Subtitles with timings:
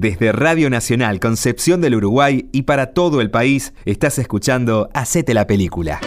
[0.00, 5.48] Desde Radio Nacional Concepción del Uruguay y para todo el país, estás escuchando Hacete la
[5.48, 5.98] Película.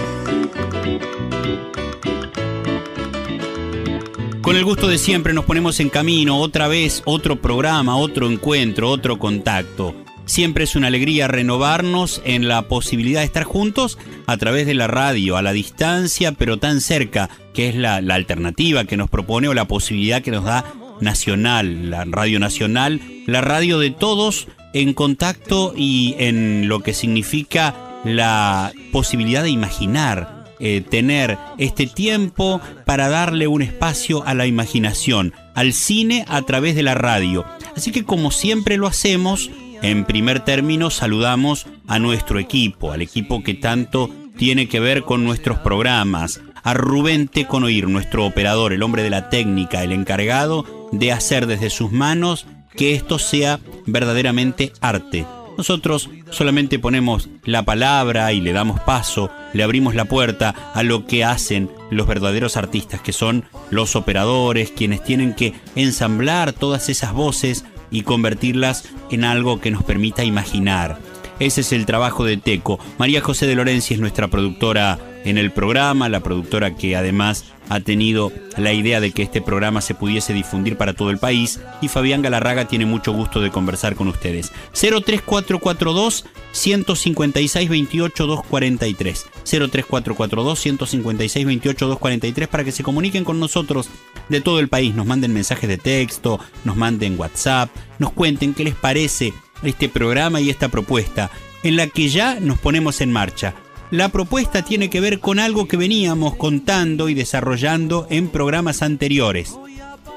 [4.41, 8.89] Con el gusto de siempre nos ponemos en camino, otra vez, otro programa, otro encuentro,
[8.89, 9.93] otro contacto.
[10.23, 14.87] Siempre es una alegría renovarnos en la posibilidad de estar juntos a través de la
[14.87, 19.53] radio, a la distancia, pero tan cerca, que es la, alternativa que nos propone o
[19.53, 20.63] la posibilidad que nos da
[21.01, 27.75] Nacional, la Radio Nacional, la radio de todos en contacto y en lo que significa
[28.03, 35.33] la posibilidad de imaginar, eh, tener este tiempo para darle un espacio a la imaginación,
[35.55, 37.45] al cine a través de la radio.
[37.75, 39.49] Así que como siempre lo hacemos,
[39.81, 45.23] en primer término saludamos a nuestro equipo, al equipo que tanto tiene que ver con
[45.23, 51.11] nuestros programas, a Rubén Teconoir, nuestro operador, el hombre de la técnica, el encargado de
[51.11, 52.45] hacer desde sus manos
[52.75, 55.25] que esto sea verdaderamente arte.
[55.57, 61.05] Nosotros solamente ponemos la palabra y le damos paso, le abrimos la puerta a lo
[61.05, 67.13] que hacen los verdaderos artistas, que son los operadores, quienes tienen que ensamblar todas esas
[67.13, 70.97] voces y convertirlas en algo que nos permita imaginar.
[71.41, 72.79] Ese es el trabajo de Teco.
[72.99, 77.79] María José de Lorenzi es nuestra productora en el programa, la productora que además ha
[77.79, 81.87] tenido la idea de que este programa se pudiese difundir para todo el país y
[81.87, 84.51] Fabián Galarraga tiene mucho gusto de conversar con ustedes.
[84.73, 93.89] 03442 156 28 243 03442 156 28 243 para que se comuniquen con nosotros
[94.29, 98.63] de todo el país, nos manden mensajes de texto, nos manden WhatsApp, nos cuenten qué
[98.63, 101.31] les parece este programa y esta propuesta
[101.63, 103.55] en la que ya nos ponemos en marcha
[103.91, 109.57] la propuesta tiene que ver con algo que veníamos contando y desarrollando en programas anteriores.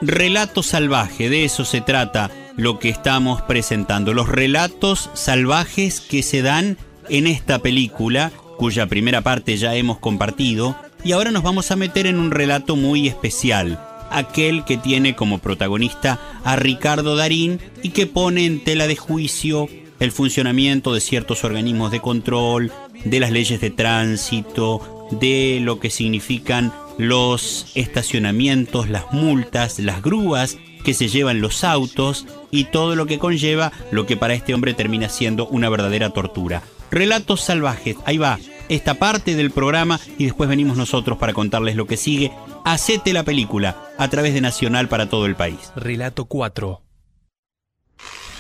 [0.01, 4.15] Relato salvaje, de eso se trata lo que estamos presentando.
[4.15, 10.77] Los relatos salvajes que se dan en esta película, cuya primera parte ya hemos compartido,
[11.03, 13.81] y ahora nos vamos a meter en un relato muy especial,
[14.15, 19.69] aquel que tiene como protagonista a Ricardo Darín y que pone en tela de juicio
[20.01, 22.73] el funcionamiento de ciertos organismos de control,
[23.05, 30.57] de las leyes de tránsito, de lo que significan los estacionamientos, las multas, las grúas
[30.85, 34.75] que se llevan los autos y todo lo que conlleva lo que para este hombre
[34.75, 36.63] termina siendo una verdadera tortura.
[36.91, 38.39] Relatos salvajes, ahí va,
[38.69, 42.31] esta parte del programa y después venimos nosotros para contarles lo que sigue.
[42.67, 45.71] Hacete la película a través de Nacional para todo el país.
[45.77, 46.81] Relato 4.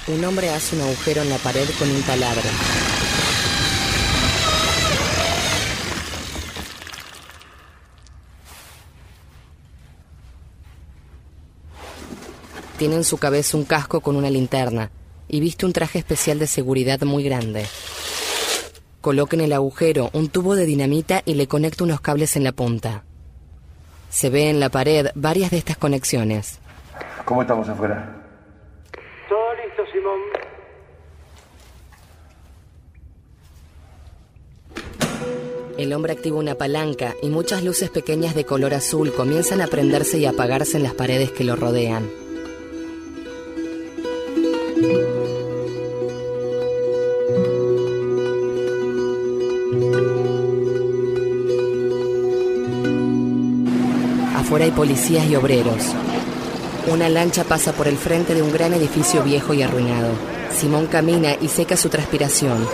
[0.06, 2.48] Un hombre hace un agujero en la pared con un taladro.
[12.78, 14.90] Tiene en su cabeza un casco con una linterna
[15.28, 17.66] y viste un traje especial de seguridad muy grande.
[19.02, 22.52] Coloca en el agujero un tubo de dinamita y le conecta unos cables en la
[22.52, 23.04] punta.
[24.14, 26.60] Se ve en la pared varias de estas conexiones.
[27.24, 28.14] ¿Cómo estamos afuera?
[29.28, 30.20] Todo listo, Simón.
[35.76, 40.18] El hombre activa una palanca y muchas luces pequeñas de color azul comienzan a prenderse
[40.18, 42.08] y apagarse en las paredes que lo rodean.
[54.84, 55.94] Policías y obreros.
[56.88, 60.10] Una lancha pasa por el frente de un gran edificio viejo y arruinado.
[60.50, 62.68] Simón camina y seca su transpiración.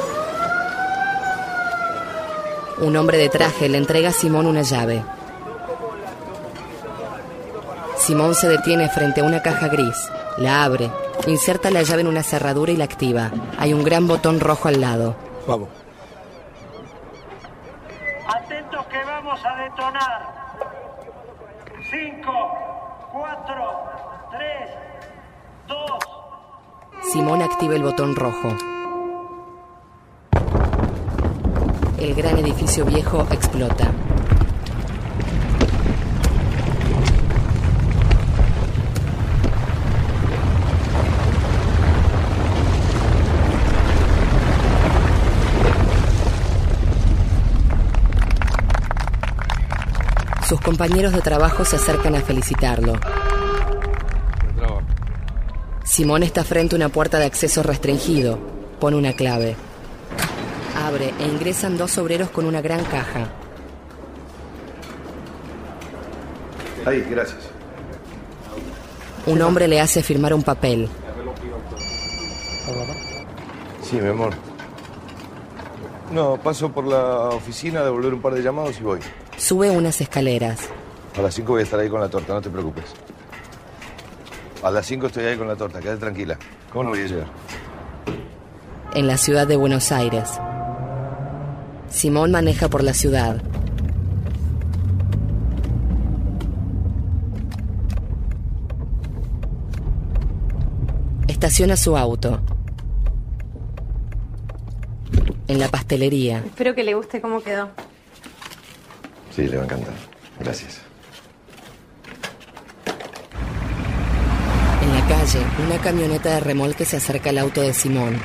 [2.81, 5.05] Un hombre de traje le entrega a Simón una llave.
[7.97, 10.91] Simón se detiene frente a una caja gris, la abre,
[11.29, 13.31] inserta la llave en una cerradura y la activa.
[13.57, 15.15] Hay un gran botón rojo al lado.
[15.47, 15.69] Vamos.
[18.27, 20.41] Atentos que vamos a detonar.
[21.91, 22.23] 5,
[23.13, 23.55] 4,
[24.31, 24.71] 3,
[25.67, 25.91] 2.
[27.73, 28.49] El botón rojo.
[32.01, 33.93] El gran edificio viejo explota.
[50.49, 52.95] Sus compañeros de trabajo se acercan a felicitarlo.
[56.01, 58.39] Simón está frente a una puerta de acceso restringido.
[58.81, 59.55] Pone una clave.
[60.75, 63.29] Abre e ingresan dos obreros con una gran caja.
[66.87, 67.41] Ahí, gracias.
[69.27, 70.89] Un hombre le hace firmar un papel.
[73.83, 74.33] Sí, mi amor.
[76.15, 79.01] No, paso por la oficina a devolver un par de llamados y voy.
[79.37, 80.61] Sube unas escaleras.
[81.19, 82.87] A las 5 voy a estar ahí con la torta, no te preocupes.
[84.63, 86.39] A las 5 estoy ahí con la torta, quédate tranquila.
[86.71, 87.27] ¿Cómo no voy a llegar?
[88.95, 90.29] En la ciudad de Buenos Aires.
[91.89, 93.41] Simón maneja por la ciudad.
[101.27, 102.41] Estaciona su auto.
[105.49, 106.39] En la pastelería.
[106.45, 107.71] Espero que le guste cómo quedó.
[109.35, 109.95] Sí, le va a encantar.
[110.39, 110.83] Gracias.
[114.83, 118.19] En la calle, una camioneta de remolque se acerca al auto de Simón.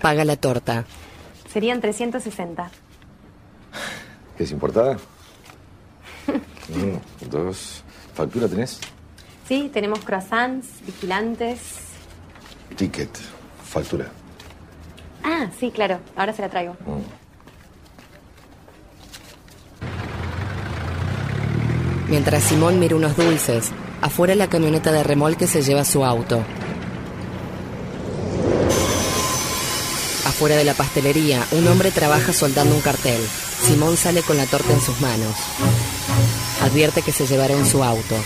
[0.00, 0.84] Paga la torta.
[1.52, 2.70] Serían 360.
[4.36, 4.98] ¿Qué es importada?
[6.74, 7.00] Uno,
[7.30, 7.82] dos.
[8.14, 8.80] ¿Factura tenés?
[9.46, 11.60] Sí, tenemos croissants, vigilantes.
[12.76, 13.10] Ticket.
[13.64, 14.06] Factura.
[15.24, 15.98] Ah, sí, claro.
[16.16, 16.74] Ahora se la traigo.
[16.86, 17.25] Mm.
[22.26, 23.70] Mientras Simón mira unos dulces,
[24.00, 26.42] afuera la camioneta de remolque se lleva su auto.
[30.26, 33.20] Afuera de la pastelería, un hombre trabaja soldando un cartel.
[33.62, 35.36] Simón sale con la torta en sus manos.
[36.64, 38.16] Advierte que se llevará en su auto.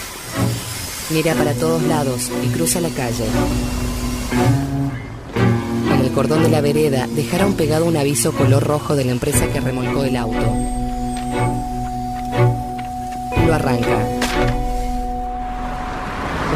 [1.10, 3.26] Mira para todos lados y cruza la calle.
[5.92, 9.46] En el cordón de la vereda dejaron pegado un aviso color rojo de la empresa
[9.52, 10.79] que remolcó el auto.
[13.50, 13.96] Lo arranca.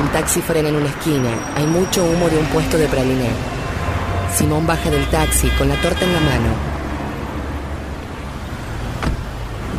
[0.00, 1.28] Un taxi frena en una esquina.
[1.56, 3.30] Hay mucho humo de un puesto de praliné.
[4.32, 6.50] Simón baja del taxi con la torta en la mano.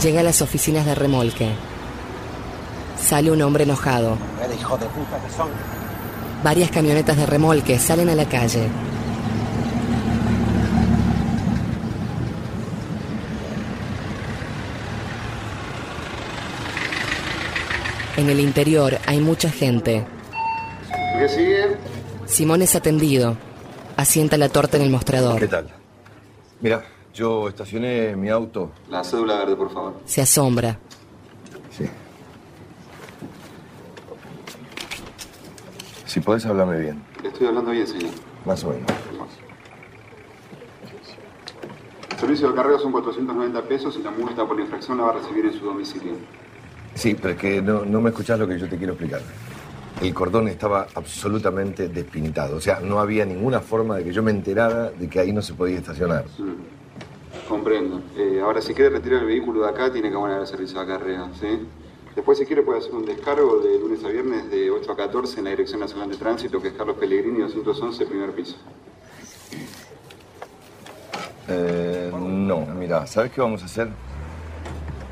[0.02, 1.52] Llega a las oficinas de remolque.
[3.02, 4.18] Sale un hombre enojado.
[6.44, 8.68] Varias camionetas de remolque salen a la calle.
[18.25, 20.04] En el interior hay mucha gente.
[21.19, 21.77] ¿Qué sigue?
[22.25, 23.38] Simón es atendido.
[23.98, 25.39] Asienta la torta en el mostrador.
[25.39, 25.68] ¿Qué tal?
[26.60, 26.83] Mira,
[27.13, 28.72] yo estacioné mi auto.
[28.89, 30.01] La cédula verde, por favor.
[30.06, 30.80] Se asombra.
[31.69, 31.86] Sí.
[36.07, 38.10] Si podés hablarme bien, Le estoy hablando bien, señor.
[38.44, 38.89] más o menos.
[42.10, 45.10] El servicio de carrera son 490 pesos y la multa por la infracción la va
[45.12, 46.13] a recibir en su domicilio.
[46.95, 49.21] Sí, pero es que no, no me escuchás lo que yo te quiero explicar.
[50.01, 52.57] El cordón estaba absolutamente despintado.
[52.57, 55.42] O sea, no había ninguna forma de que yo me enterara de que ahí no
[55.42, 56.25] se podía estacionar.
[56.38, 58.01] Mm, Comprendo.
[58.18, 60.88] Eh, ahora, si quiere retirar el vehículo de acá, tiene que abonar el servicio de
[60.88, 61.68] carrera, ¿sí?
[62.15, 65.39] Después, si quiere, puede hacer un descargo de lunes a viernes de 8 a 14
[65.39, 68.56] en la Dirección Nacional de Tránsito, que es Carlos Pellegrini, 211, primer piso.
[71.47, 73.89] Eh, no, mira, ¿sabes qué vamos a hacer?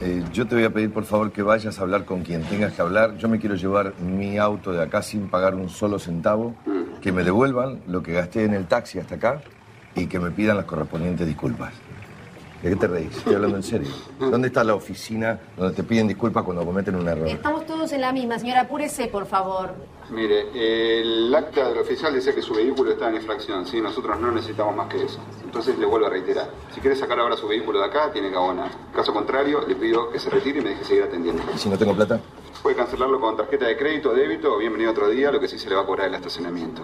[0.05, 2.73] Eh, yo te voy a pedir por favor que vayas a hablar con quien tengas
[2.73, 3.15] que hablar.
[3.17, 6.55] Yo me quiero llevar mi auto de acá sin pagar un solo centavo,
[7.01, 9.41] que me devuelvan lo que gasté en el taxi hasta acá
[9.95, 11.73] y que me pidan las correspondientes disculpas.
[12.61, 13.15] ¿De qué te reís?
[13.15, 13.89] Estoy hablando en serio.
[14.19, 17.27] ¿Dónde está la oficina donde te piden disculpas cuando cometen un error?
[17.27, 18.61] Estamos todos en la misma, señora.
[18.61, 19.73] Apúrese, por favor.
[20.09, 23.81] Mire, el acta del oficial dice que su vehículo está en infracción, ¿sí?
[23.81, 25.19] Nosotros no necesitamos más que eso.
[25.53, 26.49] Entonces le vuelvo a reiterar.
[26.73, 28.71] Si quiere sacar ahora su vehículo de acá, tiene que abonar.
[28.91, 31.43] Caso contrario, le pido que se retire y me deje seguir atendiendo.
[31.53, 32.19] ¿Y si no tengo plata?
[32.63, 35.59] Puede cancelarlo con tarjeta de crédito o débito o bienvenido otro día, lo que sí
[35.59, 36.81] se le va a cobrar el estacionamiento.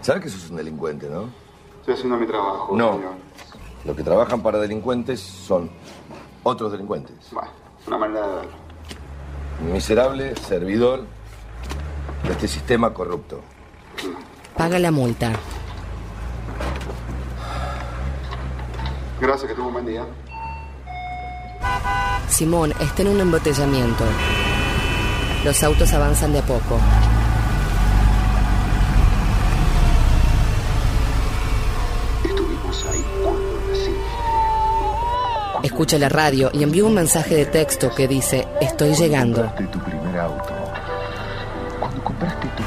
[0.00, 1.28] ¿Sabes que sos un delincuente, no?
[1.78, 2.94] Estoy haciendo mi trabajo, No.
[2.94, 3.12] señor.
[3.84, 5.70] Los que trabajan para delincuentes son
[6.42, 7.14] otros delincuentes.
[7.30, 7.50] Bueno,
[7.86, 8.50] una manera de verlo.
[9.72, 11.04] Miserable servidor
[12.24, 13.42] de este sistema corrupto.
[14.56, 15.32] Paga la multa.
[19.20, 20.04] Gracias, que tuvo un buen día.
[22.28, 24.04] Simón está en un embotellamiento.
[25.44, 26.78] Los autos avanzan de a poco.
[32.24, 33.46] Estuvimos ahí cuando.
[35.62, 39.42] Escucha la radio y envía un mensaje de texto que dice, estoy llegando.
[39.42, 40.54] Compraste tu primer auto.
[41.80, 42.62] Cuando compraste tu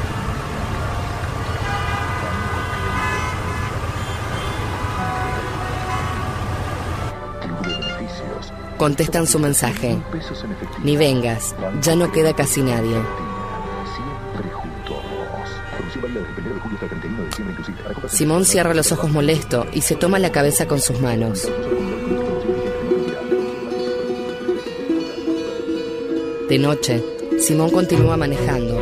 [8.80, 9.98] Contestan su mensaje.
[10.86, 12.96] Ni vengas, ya no queda casi nadie.
[12.96, 15.50] Siempre junto a vos.
[15.76, 17.78] Promoción válida desde el 1 de julio hasta el 31 de diciembre inclusive.
[17.84, 21.02] Para compras en Simón cierra los ojos molesto y se toma la cabeza con sus
[21.02, 21.52] manos.
[26.48, 27.04] De noche,
[27.42, 28.80] Simón continúa manejando.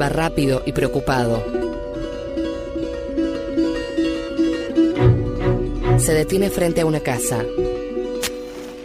[0.00, 1.44] Va rápido y preocupado.
[5.98, 7.44] Se detiene frente a una casa.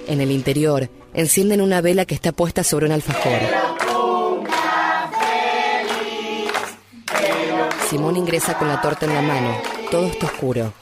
[0.09, 3.39] En el interior, encienden una vela que está puesta sobre un alfajor.
[7.87, 9.55] Simón ingresa con la torta en la mano.
[9.91, 10.73] Todo está oscuro.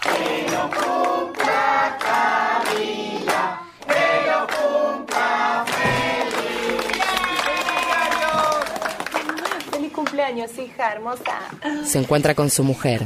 [9.72, 11.39] Feliz cumpleaños, hija hermosa.
[11.86, 13.03] Se encuentra con su mujer.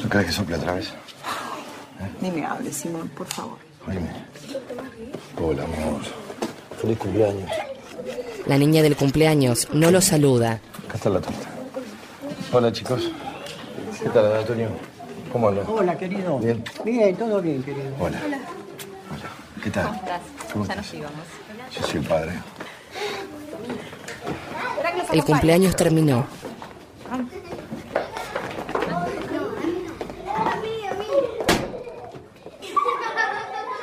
[0.00, 0.92] ¿Tú crees que sople otra vez?
[2.20, 3.58] Ni me hables, Simón, por favor.
[3.88, 4.08] Dime.
[5.40, 6.00] Hola, amor.
[6.80, 7.50] Feliz cumpleaños.
[8.46, 10.60] La niña del cumpleaños no lo saluda.
[10.88, 11.48] Acá está la torta.
[12.52, 13.10] Hola, chicos.
[14.02, 14.68] ¿Qué tal, Antonio?
[15.32, 15.64] ¿Cómo andan?
[15.68, 16.38] Hola, querido.
[16.38, 16.62] Bien.
[16.84, 17.88] Bien, todo bien, querido.
[17.98, 18.18] Hola.
[18.26, 18.38] Hola.
[19.62, 19.86] ¿Qué tal?
[20.52, 20.76] ¿Cómo Ya estás?
[20.76, 21.20] nos íbamos.
[21.74, 22.32] Yo soy el padre.
[25.12, 26.26] El cumpleaños terminó.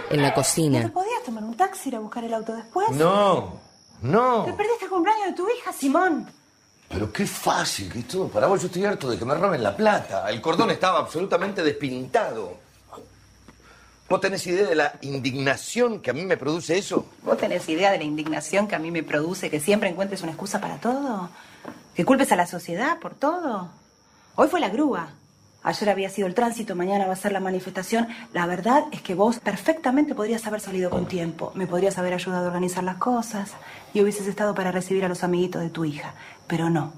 [0.10, 1.03] En la cocina, ¿Podías tomar un
[1.74, 2.92] taxi ir a buscar el auto después?
[2.92, 3.60] No,
[4.01, 4.44] no.
[4.46, 6.30] Te perdiste el cumpleaños de tu hija, Simón.
[6.88, 8.27] Pero qué fácil que es todo.
[8.27, 10.30] Para vos yo estoy harto de que me roben la plata.
[10.30, 12.58] El cordón estaba absolutamente despintado.
[14.08, 17.08] ¿Vos tenés idea de la indignación que a mí me produce eso?
[17.24, 20.34] ¿Vos tenés idea de la indignación que a mí me produce que siempre encuentres una
[20.34, 21.30] excusa para todo?
[21.96, 23.70] ¿Que culpes a la sociedad por todo?
[24.36, 25.10] Hoy fue la grúa.
[25.63, 28.08] Ayer había sido el tránsito, mañana va a ser la manifestación.
[28.34, 31.53] La verdad es que vos perfectamente podrías haber salido con tiempo.
[31.55, 33.53] Me podrías haber ayudado a organizar las cosas
[33.93, 36.15] y hubieses estado para recibir a los amiguitos de tu hija.
[36.48, 36.91] Pero no.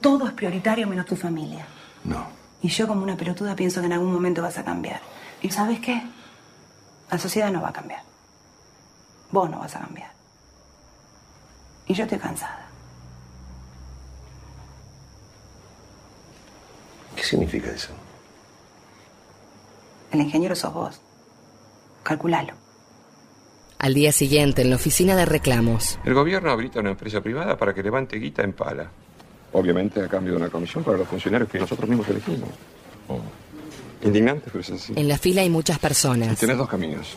[0.00, 1.66] Todo es prioritario menos tu familia.
[2.02, 2.26] No.
[2.62, 5.00] Y yo como una pelotuda pienso que en algún momento vas a cambiar.
[5.40, 6.02] ¿Y sabes qué?
[7.10, 8.02] La sociedad no va a cambiar.
[9.30, 10.10] Vos no vas a cambiar.
[11.86, 12.69] Y yo estoy cansada.
[17.20, 17.90] ¿Qué significa eso?
[20.10, 21.00] El ingeniero sos vos.
[22.02, 22.54] Calculalo.
[23.78, 27.74] al día siguiente, en la oficina de reclamos, El gobierno habilita una empresa privada para
[27.74, 28.90] que levante guita en pala.
[29.52, 32.48] Obviamente a cambio de una comisión para los funcionarios que nosotros mismos elegimos.
[34.02, 34.94] Indignante, pero es así.
[34.96, 36.38] en la fila hay muchas Y personas.
[36.38, 37.14] tenés dos caminos.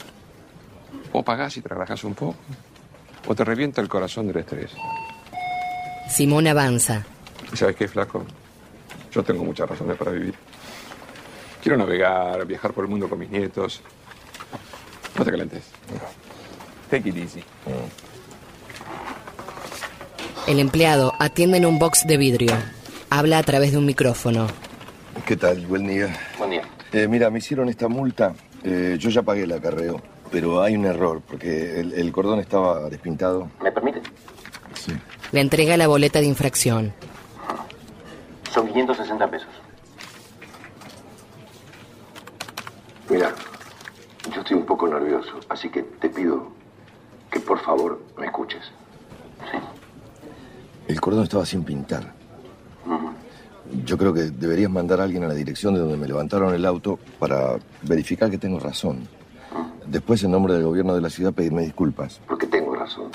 [1.14, 2.36] O pagás y te relajás un poco,
[3.26, 4.72] o te revienta el corazón del estrés.
[6.10, 7.06] Simón avanza.
[7.54, 8.26] ¿Y sabes qué, flaco?
[9.14, 10.34] Yo tengo muchas razones para vivir.
[11.62, 13.82] Quiero navegar, viajar por el mundo con mis nietos.
[15.18, 15.64] No te calentes.
[16.90, 17.44] Take it easy.
[20.48, 22.54] El empleado atiende en un box de vidrio.
[23.10, 24.48] Habla a través de un micrófono.
[25.26, 25.66] ¿Qué tal?
[25.68, 26.18] Buen día.
[26.38, 26.64] Buen día.
[26.92, 28.34] Eh, mira, me hicieron esta multa.
[28.64, 30.02] Eh, yo ya pagué el acarreo,
[30.32, 33.50] pero hay un error, porque el, el cordón estaba despintado.
[33.62, 34.02] ¿Me permite?
[34.74, 34.94] Sí.
[35.32, 36.94] Le entrega la boleta de infracción.
[38.54, 39.50] Son 560 pesos.
[43.10, 43.34] Mira,
[44.34, 46.50] yo estoy un poco nervioso, así que te pido
[47.32, 48.62] que por favor me escuches.
[50.88, 52.14] El cordón estaba sin pintar.
[53.86, 56.66] Yo creo que deberías mandar a alguien a la dirección de donde me levantaron el
[56.66, 59.08] auto para verificar que tengo razón.
[59.88, 62.22] Después, en nombre del gobierno de la ciudad, pedirme disculpas.
[62.28, 63.10] Porque tengo razón.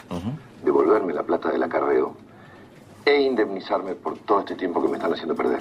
[0.65, 2.17] Devolverme la plata del acarreo
[3.09, 5.61] e indemnizarme por todo este tiempo que me están haciendo perder.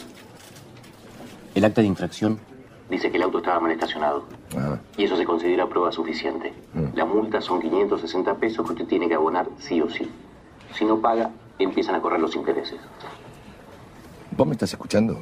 [1.56, 2.40] El acta de infracción
[2.90, 4.26] dice que el auto estaba mal estacionado.
[4.58, 6.54] Ah, Y eso se considera prueba suficiente.
[6.94, 10.10] La multa son 560 pesos que usted tiene que abonar sí o sí.
[10.74, 12.80] Si no paga, empiezan a correr los intereses.
[14.36, 15.18] ¿Vos me estás escuchando?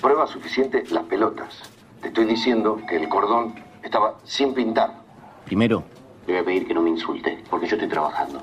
[0.00, 1.54] Prueba suficiente las pelotas.
[2.02, 4.92] Te estoy diciendo que el cordón estaba sin pintar.
[5.44, 5.84] Primero,
[6.26, 8.42] le voy a pedir que no me insulte, porque yo estoy trabajando.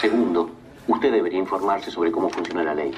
[0.00, 0.50] Segundo,
[0.88, 2.92] usted debería informarse sobre cómo funciona la ley.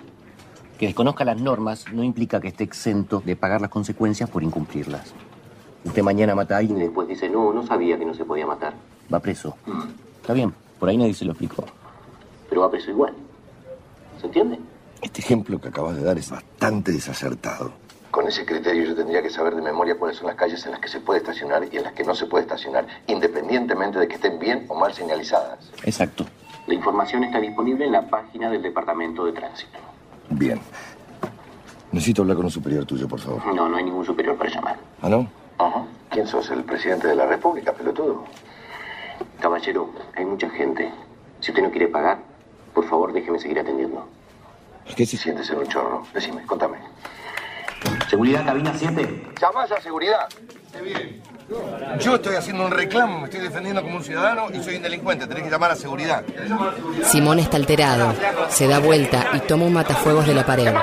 [0.78, 5.12] Que desconozca las normas no implica que esté exento de pagar las consecuencias por incumplirlas.
[5.84, 8.24] Usted mañana mata a Y alguien y después dice, no, no sabía que no se
[8.24, 8.74] podía matar.
[9.12, 9.56] va preso.
[10.20, 11.64] Está bien, por ahí nadie se lo explicó.
[12.48, 13.14] Pero va preso igual.
[14.20, 14.58] ¿Se entiende?
[15.02, 17.72] Este ejemplo que acabas de dar es bastante desacertado.
[18.10, 20.80] Con ese criterio yo tendría que saber de memoria cuáles son las calles en las
[20.80, 24.14] que se puede estacionar y en las que no se puede estacionar, independientemente de que
[24.16, 25.70] estén bien o mal señalizadas.
[25.84, 26.24] Exacto.
[26.68, 29.78] La información está disponible en la página del Departamento de Tránsito.
[30.28, 30.60] Bien.
[31.92, 33.54] Necesito hablar con un superior tuyo, por favor.
[33.54, 34.76] No, no hay ningún superior para llamar.
[35.00, 35.26] ¿Ah, no?
[35.56, 35.86] Ajá.
[36.10, 36.50] ¿Quién sos?
[36.50, 38.24] ¿El presidente de la República, pelotudo?
[39.40, 40.92] Caballero, hay mucha gente.
[41.40, 42.18] Si usted no quiere pagar,
[42.74, 44.06] por favor déjeme seguir atendiendo.
[44.94, 46.04] ¿Qué se siente ser un chorro?
[46.12, 46.76] Decime, contame.
[48.10, 49.32] Seguridad, cabina 7.
[49.40, 50.28] Llamás a seguridad.
[50.70, 51.22] Qué bien.
[52.00, 55.26] Yo estoy haciendo un reclamo, me estoy defendiendo como un ciudadano y soy un delincuente.
[55.26, 56.22] Tenés que llamar a seguridad.
[57.04, 58.14] Simón está alterado.
[58.50, 60.74] Se da vuelta y toma un matafuegos de la pared.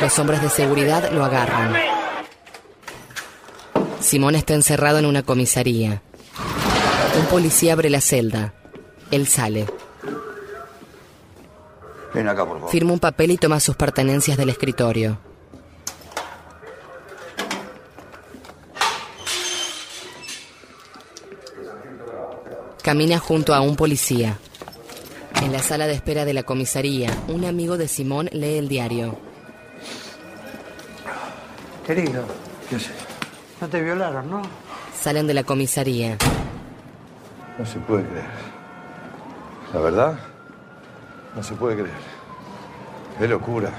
[0.00, 1.74] Los hombres de seguridad lo agarran.
[4.00, 6.02] Simón está encerrado en una comisaría.
[7.18, 8.52] Un policía abre la celda.
[9.10, 9.66] Él sale.
[12.16, 12.70] Ven acá, por favor.
[12.70, 15.18] Firma un papel y toma sus pertenencias del escritorio.
[22.82, 24.38] Camina junto a un policía.
[25.42, 29.18] En la sala de espera de la comisaría, un amigo de Simón lee el diario.
[31.86, 32.24] Querido,
[32.70, 32.92] ¿Qué haces?
[33.60, 34.42] no te violaron, ¿no?
[34.98, 36.16] Salen de la comisaría.
[37.58, 38.24] No se puede creer.
[39.74, 40.18] La verdad,
[41.36, 41.90] no se puede creer.
[43.20, 43.70] Es locura.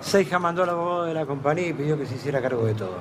[0.00, 2.98] Seija mandó al abogado de la compañía y pidió que se hiciera cargo de todo.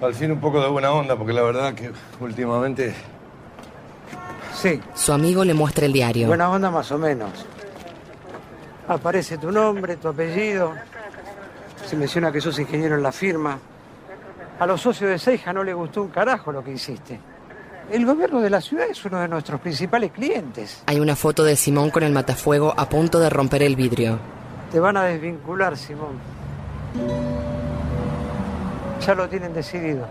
[0.00, 2.94] Al fin un poco de buena onda, porque la verdad que últimamente...
[4.54, 6.26] Sí, Su amigo le muestra el diario.
[6.28, 7.30] buena onda más o menos.
[8.88, 10.72] Aparece tu nombre, tu apellido.
[11.86, 13.58] Se menciona que sos ingeniero en la firma.
[14.58, 17.18] A los socios de Seija no le gustó un carajo lo que hiciste.
[17.92, 20.82] El gobierno de la ciudad es uno de nuestros principales clientes.
[20.86, 24.18] Hay una foto de Simón con el matafuego a punto de romper el vidrio.
[24.70, 26.18] Te van a desvincular, Simón.
[29.06, 30.08] Ya lo tienen decidido.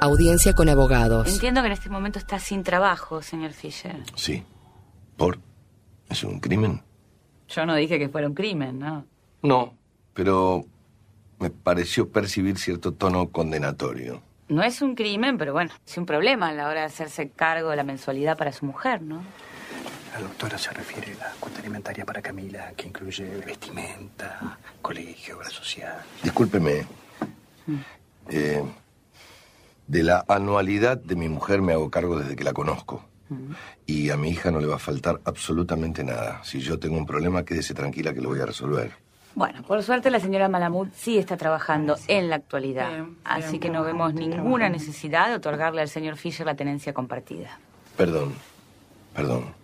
[0.00, 1.26] Audiencia con abogados.
[1.26, 3.96] Entiendo que en este momento está sin trabajo, señor Fisher.
[4.14, 4.44] Sí.
[5.16, 5.40] ¿Por?
[6.08, 6.84] ¿Es un crimen?
[7.48, 9.06] Yo no dije que fuera un crimen, ¿no?
[9.42, 9.74] No,
[10.14, 10.64] pero
[11.40, 14.22] me pareció percibir cierto tono condenatorio.
[14.50, 17.70] No es un crimen, pero bueno, es un problema a la hora de hacerse cargo
[17.70, 19.22] de la mensualidad para su mujer, ¿no?
[20.12, 25.48] La doctora se refiere a la cuenta alimentaria para Camila, que incluye vestimenta, colegio, obra
[25.48, 25.98] social.
[26.24, 26.84] Discúlpeme.
[28.28, 28.64] Eh,
[29.86, 33.04] de la anualidad de mi mujer me hago cargo desde que la conozco.
[33.86, 36.42] Y a mi hija no le va a faltar absolutamente nada.
[36.42, 38.90] Si yo tengo un problema, quédese tranquila que lo voy a resolver.
[39.34, 43.84] Bueno, por suerte la señora Malamud sí está trabajando en la actualidad, así que no
[43.84, 47.58] vemos ninguna necesidad de otorgarle al señor Fisher la tenencia compartida.
[47.96, 48.34] Perdón,
[49.14, 49.54] perdón.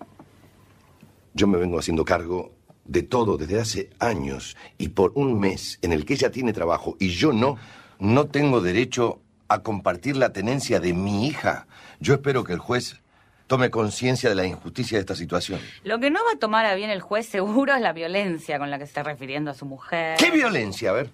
[1.35, 2.52] Yo me vengo haciendo cargo
[2.85, 6.96] de todo desde hace años y por un mes en el que ella tiene trabajo
[7.00, 7.57] y yo no,
[7.98, 11.66] no tengo derecho a compartir la tenencia de mi hija.
[12.00, 13.00] Yo espero que el juez
[13.46, 15.61] tome conciencia de la injusticia de esta situación.
[15.85, 18.70] Lo que no va a tomar a bien el juez seguro es la violencia con
[18.70, 20.18] la que se está refiriendo a su mujer.
[20.18, 20.90] ¿Qué violencia?
[20.90, 21.11] A ver.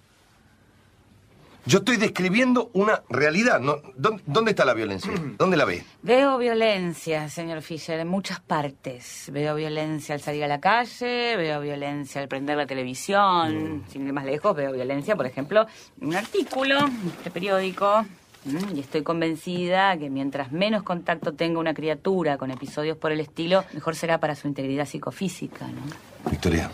[1.65, 3.61] Yo estoy describiendo una realidad.
[3.61, 3.77] ¿no?
[3.95, 5.11] ¿Dónde, está la violencia?
[5.37, 5.83] ¿Dónde la ve?
[6.01, 9.29] Veo violencia, señor Fisher, en muchas partes.
[9.31, 13.85] Veo violencia al salir a la calle, veo violencia al prender la televisión.
[13.89, 15.65] Sin ir más lejos, veo violencia, por ejemplo,
[16.01, 16.89] en un artículo
[17.23, 18.05] de periódico.
[18.45, 23.19] Mm, Y estoy convencida que mientras menos contacto tenga una criatura con episodios por el
[23.19, 26.29] estilo, mejor será para su integridad psicofísica, ¿no?
[26.29, 26.69] Victoria,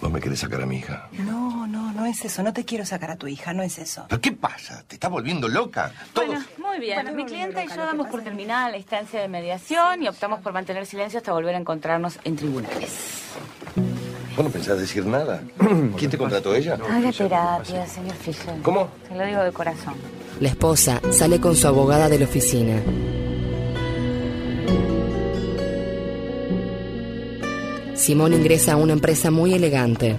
[0.00, 1.08] vos me querés sacar a mi hija.
[1.12, 2.42] No, no, no es eso.
[2.42, 4.04] No te quiero sacar a tu hija, no es eso.
[4.08, 4.84] ¿Pero qué pasa?
[4.86, 5.92] ¿Te estás volviendo loca?
[6.14, 7.14] Bueno, muy bien.
[7.16, 10.84] Mi cliente y yo damos por terminada la instancia de mediación y optamos por mantener
[10.86, 13.22] silencio hasta volver a encontrarnos en tribunales.
[14.36, 15.42] ¿Vos no pensás decir nada?
[15.96, 16.74] ¿Quién te contrató ella?
[16.88, 18.60] Haga terapia, señor Fisher.
[18.62, 18.88] ¿Cómo?
[19.08, 19.94] Se lo digo de corazón.
[20.40, 22.80] La esposa sale con su abogada de la oficina.
[27.94, 30.16] Simón ingresa a una empresa muy elegante.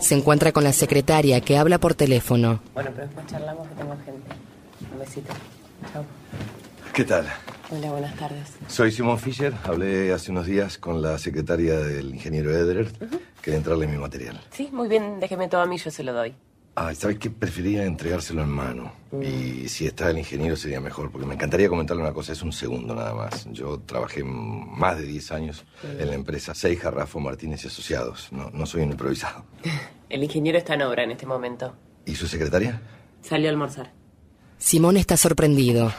[0.00, 2.60] Se encuentra con la secretaria que habla por teléfono.
[2.74, 4.28] Bueno, pero después charlamos que tengo gente.
[4.92, 5.32] Un besito.
[5.92, 6.04] Chao.
[6.92, 7.26] ¿Qué tal?
[7.70, 8.56] Hola, buenas tardes.
[8.66, 9.54] Soy Simón Fisher.
[9.62, 12.90] Hablé hace unos días con la secretaria del ingeniero Ederer.
[13.40, 14.40] Quería entrarle mi material.
[14.50, 16.34] Sí, muy bien, déjeme todo a mí, yo se lo doy.
[16.80, 17.28] Ah, ¿sabes qué?
[17.28, 18.92] Prefería entregárselo en mano.
[19.20, 22.32] Y si está el ingeniero sería mejor, porque me encantaría comentarle una cosa.
[22.32, 23.48] Es un segundo nada más.
[23.50, 28.28] Yo trabajé más de 10 años en la empresa Seija, Rafa Martínez y Asociados.
[28.30, 29.44] No, no soy un improvisado.
[30.08, 31.74] El ingeniero está en obra en este momento.
[32.06, 32.80] ¿Y su secretaria?
[33.22, 33.92] Salió a almorzar.
[34.58, 35.92] Simón está sorprendido.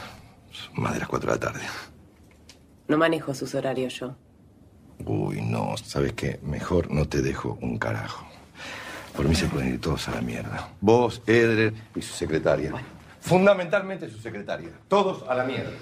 [0.72, 1.60] Más de las 4 de la tarde.
[2.88, 4.16] No manejo sus horarios yo.
[5.04, 5.76] Uy, no.
[5.76, 6.40] ¿Sabes qué?
[6.42, 8.29] Mejor no te dejo un carajo.
[9.16, 10.68] Por mí se pueden ir todos a la mierda.
[10.80, 12.72] Vos, Ederer y su secretaria.
[13.20, 14.70] Fundamentalmente su secretaria.
[14.88, 15.72] Todos a la mierda.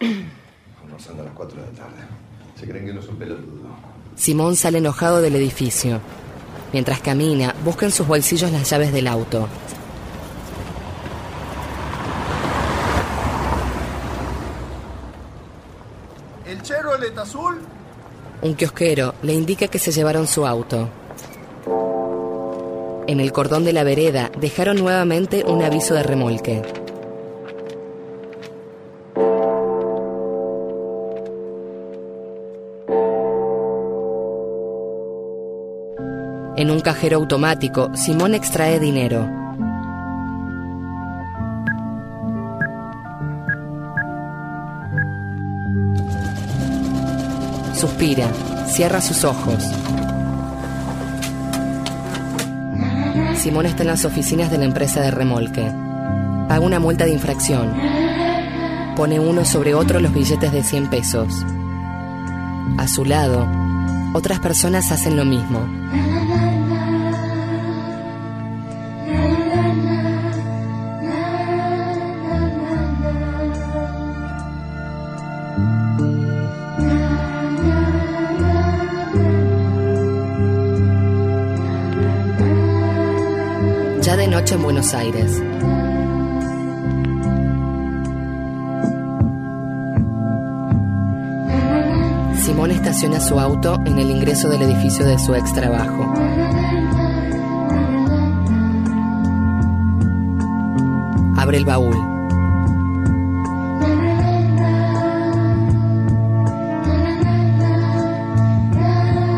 [0.82, 1.96] Almorzando a las 4 de la tarde.
[2.58, 3.66] Se creen que no son pelotudos.
[4.16, 6.00] Simón sale enojado del edificio.
[6.72, 9.48] Mientras camina, busca en sus bolsillos las llaves del auto.
[16.46, 17.60] ¿El Chevrolet azul?
[18.42, 20.88] Un kiosquero le indica que se llevaron su auto.
[23.10, 26.62] En el cordón de la vereda dejaron nuevamente un aviso de remolque.
[36.56, 39.28] En un cajero automático, Simón extrae dinero.
[47.74, 48.28] Suspira,
[48.68, 49.89] cierra sus ojos.
[53.40, 55.62] Simón está en las oficinas de la empresa de remolque.
[56.46, 57.72] Paga una multa de infracción.
[58.94, 61.46] Pone uno sobre otro los billetes de 100 pesos.
[62.76, 63.48] A su lado,
[64.12, 65.66] otras personas hacen lo mismo.
[92.44, 96.12] Simón estaciona su auto en el ingreso del edificio de su ex trabajo.
[101.36, 101.96] Abre el baúl.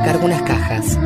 [0.05, 0.99] Carga unas cajas.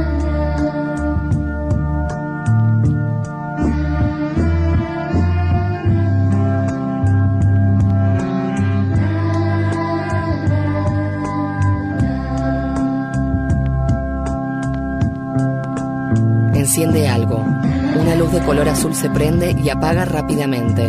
[16.76, 17.38] Enciende algo.
[17.38, 20.86] Una luz de color azul se prende y apaga rápidamente.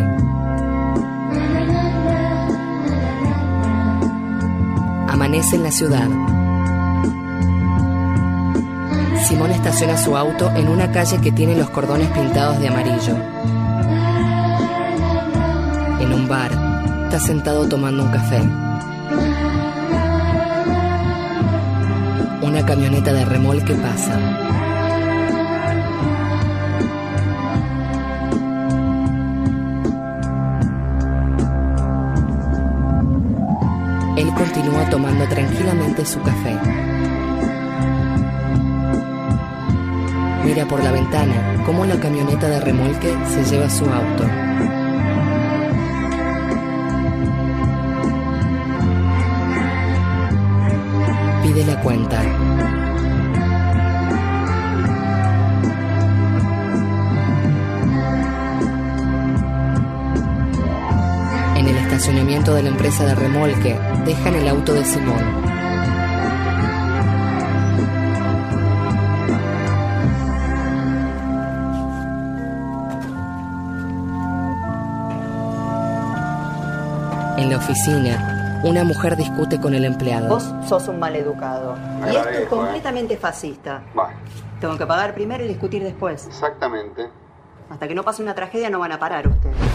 [5.08, 6.06] Amanece en la ciudad.
[9.26, 13.16] Simón estaciona su auto en una calle que tiene los cordones pintados de amarillo.
[16.00, 16.50] En un bar,
[17.04, 18.42] está sentado tomando un café.
[22.42, 24.47] Una camioneta de remolque pasa.
[34.38, 36.56] Continúa tomando tranquilamente su café.
[40.44, 44.24] Mira por la ventana cómo la camioneta de remolque se lleva su auto.
[51.42, 52.37] Pide la cuenta.
[61.98, 65.18] Estacionamiento de la empresa de remolque, dejan el auto de Simón.
[77.36, 80.28] En la oficina, una mujer discute con el empleado.
[80.28, 81.74] Vos sos un maleducado.
[82.06, 83.82] Y esto es completamente fascista.
[84.60, 86.28] Tengo que pagar primero y discutir después.
[86.28, 87.10] Exactamente.
[87.68, 89.67] Hasta que no pase una tragedia no van a parar ustedes.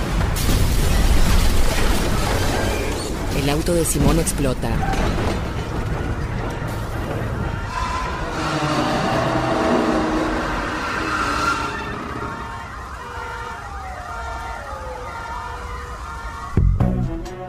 [3.44, 4.70] El auto de Simón explota.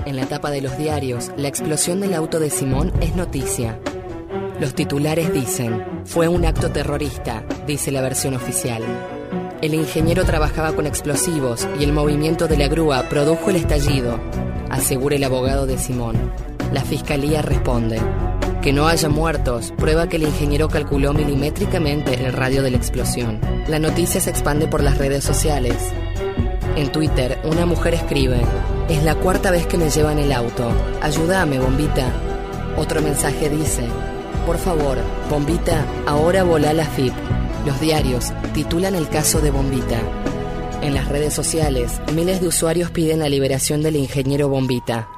[0.04, 3.78] En la tapa de los diarios, la explosión del auto de Simón es noticia.
[4.58, 8.82] Los titulares dicen, fue un acto terrorista, dice la versión oficial.
[9.62, 14.18] El ingeniero trabajaba con explosivos y el movimiento de la grúa produjo el estallido,
[14.74, 16.16] asegura el abogado de Simón.
[16.72, 18.00] La fiscalía responde.
[18.60, 23.40] Que no haya muertos prueba que el ingeniero calculó milimétricamente el radio de la explosión.
[23.68, 25.76] La noticia se expande por las redes sociales.
[26.76, 28.40] En Twitter, una mujer escribe,
[28.88, 30.70] es la cuarta vez que me llevan el auto.
[31.02, 32.10] Ayúdame, bombita.
[32.76, 33.84] Otro mensaje dice,
[34.46, 34.98] por favor,
[35.30, 37.14] bombita, ahora volá la FIP.
[37.64, 39.98] Los diarios titulan el caso de Bombita.
[40.84, 45.08] En las redes sociales, miles de usuarios piden la liberación del ingeniero Bombita.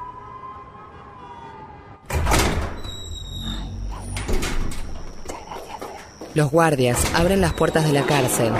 [6.33, 8.53] Los guardias abren las puertas de la cárcel.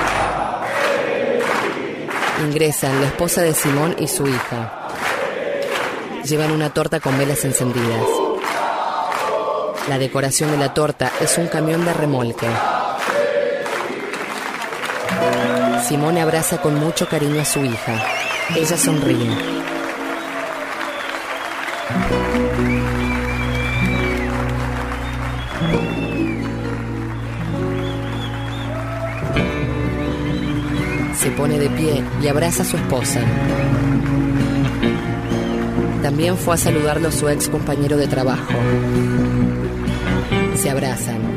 [2.45, 4.89] Ingresan la esposa de Simón y su hija.
[6.25, 8.03] Llevan una torta con velas encendidas.
[9.87, 12.47] La decoración de la torta es un camión de remolque.
[15.85, 18.01] Simone abraza con mucho cariño a su hija.
[18.55, 19.29] Ella sonríe.
[31.15, 33.21] Se pone de pie y abraza a su esposa.
[36.01, 38.53] También fue a saludarlo su ex compañero de trabajo.
[40.55, 41.36] Se abrazan.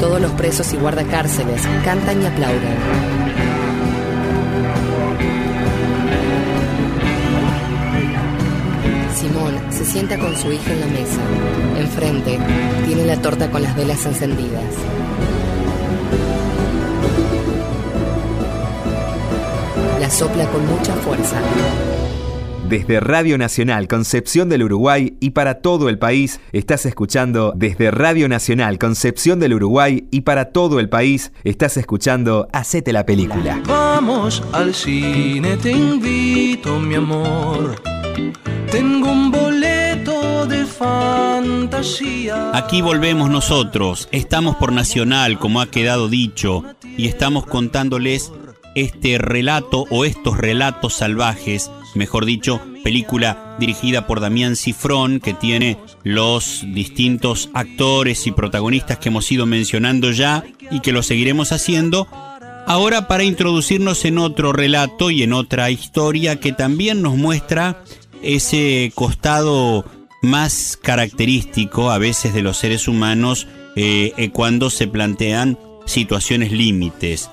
[0.00, 2.76] Todos los presos y guardacárceles cantan y aplauden.
[9.14, 11.20] Simón se sienta con su hija en la mesa.
[11.78, 12.38] Enfrente
[12.84, 14.62] tiene la torta con las velas encendidas.
[19.98, 21.40] La sopla con mucha fuerza.
[22.68, 28.28] Desde Radio Nacional Concepción del Uruguay y para todo el país, estás escuchando desde Radio
[28.28, 33.62] Nacional Concepción del Uruguay y para todo el país, estás escuchando Hacete la película.
[33.68, 37.80] Vamos al cine, te invito, mi amor.
[38.72, 42.50] Tengo un boleto de fantasía.
[42.52, 46.64] Aquí volvemos nosotros, estamos por Nacional, como ha quedado dicho,
[46.96, 48.32] y estamos contándoles
[48.74, 55.78] este relato o estos relatos salvajes, mejor dicho, película dirigida por Damián Cifrón, que tiene
[56.02, 62.08] los distintos actores y protagonistas que hemos ido mencionando ya y que lo seguiremos haciendo.
[62.66, 67.82] Ahora para introducirnos en otro relato y en otra historia que también nos muestra
[68.22, 69.84] ese costado
[70.22, 73.46] más característico a veces de los seres humanos
[73.76, 77.30] eh, eh, cuando se plantean situaciones límites.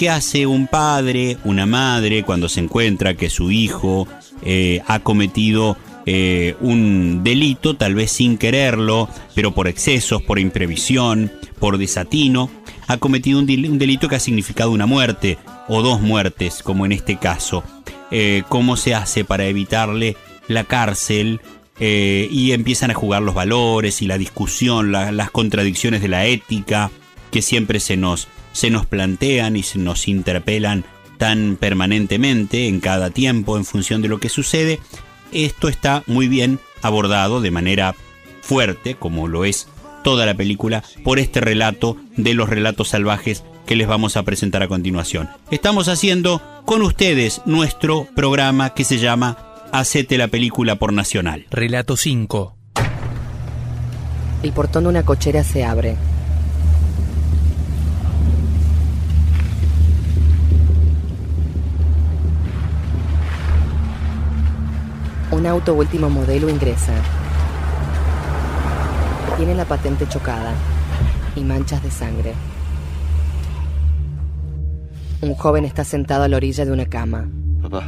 [0.00, 4.08] ¿Qué hace un padre, una madre, cuando se encuentra que su hijo
[4.42, 11.30] eh, ha cometido eh, un delito, tal vez sin quererlo, pero por excesos, por imprevisión,
[11.58, 12.48] por desatino,
[12.86, 15.36] ha cometido un, delito que ha significado una muerte
[15.68, 17.62] o dos muertes, como en este caso?
[18.10, 20.16] Eh, ¿Cómo se hace para evitarle
[20.48, 21.42] la cárcel?
[21.82, 26.90] y empiezan a jugar los valores y la discusión, las contradicciones de la ética
[27.30, 30.84] que siempre se nos se nos plantean y se nos interpelan
[31.18, 34.80] tan permanentemente en cada tiempo en función de lo que sucede,
[35.32, 37.94] esto está muy bien abordado de manera
[38.40, 39.68] fuerte, como lo es
[40.02, 44.62] toda la película, por este relato de los relatos salvajes que les vamos a presentar
[44.62, 45.28] a continuación.
[45.50, 49.36] Estamos haciendo con ustedes nuestro programa que se llama
[49.72, 51.46] Hacete la película por Nacional.
[51.50, 52.56] Relato 5.
[54.42, 55.96] El portón de una cochera se abre.
[65.32, 66.92] Un auto último modelo ingresa.
[69.36, 70.52] Tiene la patente chocada
[71.36, 72.34] y manchas de sangre.
[75.20, 77.28] Un joven está sentado a la orilla de una cama.
[77.62, 77.84] Papá.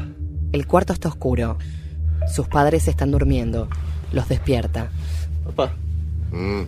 [0.52, 1.58] El cuarto está oscuro.
[2.32, 3.68] Sus padres están durmiendo.
[4.12, 4.90] Los despierta.
[5.44, 5.72] Papá.
[6.30, 6.62] Mm.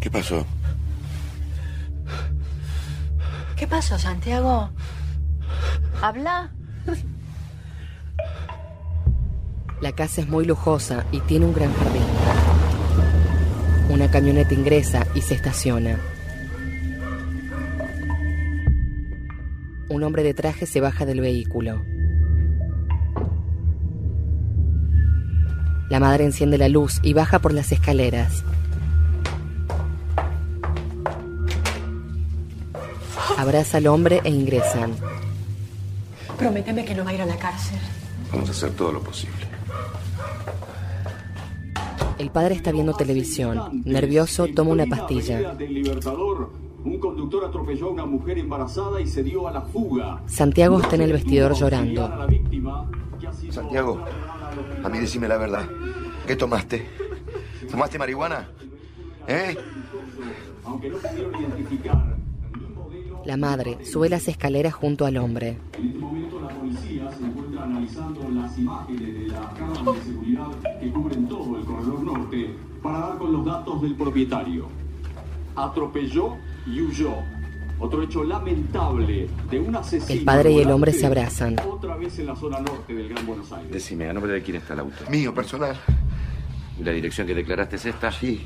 [0.00, 0.44] ¿Qué pasó?
[3.56, 4.70] ¿Qué pasó, Santiago?
[6.02, 6.50] ¿Habla?
[9.80, 12.02] La casa es muy lujosa y tiene un gran jardín.
[13.90, 16.00] Una camioneta ingresa y se estaciona.
[19.88, 21.80] Un hombre de traje se baja del vehículo.
[25.88, 28.44] La madre enciende la luz y baja por las escaleras.
[33.38, 34.92] Abraza al hombre e ingresan.
[36.36, 37.78] Prométeme que no va a ir a la cárcel.
[38.32, 39.57] Vamos a hacer todo lo posible.
[42.18, 43.82] El padre está viendo televisión.
[43.84, 45.56] Nervioso, toma una pastilla.
[46.84, 50.22] Un conductor atropelló a una mujer embarazada y se dio a la fuga.
[50.26, 52.10] Santiago está en el vestidor llorando.
[53.50, 54.04] Santiago,
[54.82, 55.68] a mí decime la verdad.
[56.26, 56.86] ¿Qué tomaste?
[57.70, 58.48] ¿Tomaste marihuana?
[59.26, 59.56] ¿Eh?
[60.64, 62.16] Aunque no pudieron identificar.
[63.28, 65.58] La madre sube las escaleras junto al hombre.
[65.76, 70.46] En este momento la policía se encuentra analizando las imágenes de las cámaras de seguridad
[70.80, 74.68] que cubren todo el corredor norte para dar con los datos del propietario.
[75.56, 77.16] Atropelló y huyó.
[77.78, 80.20] Otro hecho lamentable de un asesino.
[80.20, 81.56] El padre y el hombre se abrazan.
[81.68, 83.70] Otra vez en la zona norte del Gran Buenos Aires.
[83.70, 85.04] Decime, ¿a nombre de quién está el auto?
[85.10, 85.76] Mío, personal.
[86.80, 88.10] ¿Y la dirección que declaraste es esta?
[88.10, 88.40] Sí.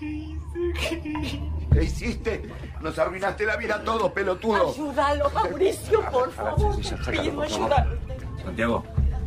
[0.00, 1.40] ¿Qué
[1.82, 2.42] hiciste?
[2.80, 4.70] Nos arruinaste la vida a todos, pelotudo.
[4.70, 6.76] Ayúdalo, Mauricio, por favor.
[8.42, 8.84] Santiago,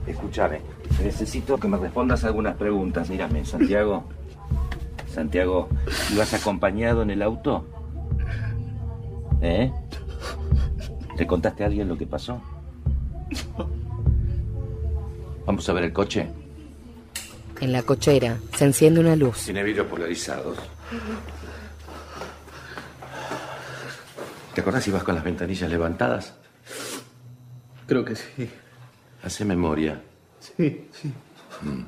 [0.07, 0.61] escúchame.
[1.03, 3.09] Necesito que me respondas algunas preguntas.
[3.09, 4.05] Mírame, Santiago.
[5.13, 5.69] Santiago,
[6.13, 7.65] ¿ibas acompañado en el auto?
[9.41, 9.71] ¿Eh?
[11.17, 12.41] ¿Le contaste a alguien lo que pasó?
[15.45, 16.27] Vamos a ver el coche.
[17.59, 19.43] En la cochera se enciende una luz.
[19.45, 20.57] Tiene vidrios polarizados.
[24.59, 26.33] ¿Te acordás si vas con las ventanillas levantadas?
[27.87, 28.49] Creo que sí.
[29.23, 30.01] Hace memoria.
[30.41, 31.07] Sí, sí.
[31.61, 31.83] Mm.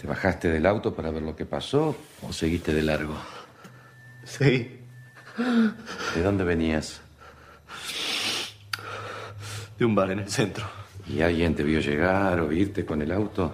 [0.00, 3.16] ¿Te bajaste del auto para ver lo que pasó o seguiste de largo?
[4.22, 4.78] Sí.
[6.14, 7.00] ¿De dónde venías?
[9.76, 10.66] De un bar en el centro.
[11.08, 13.52] ¿Y alguien te vio llegar o irte con el auto?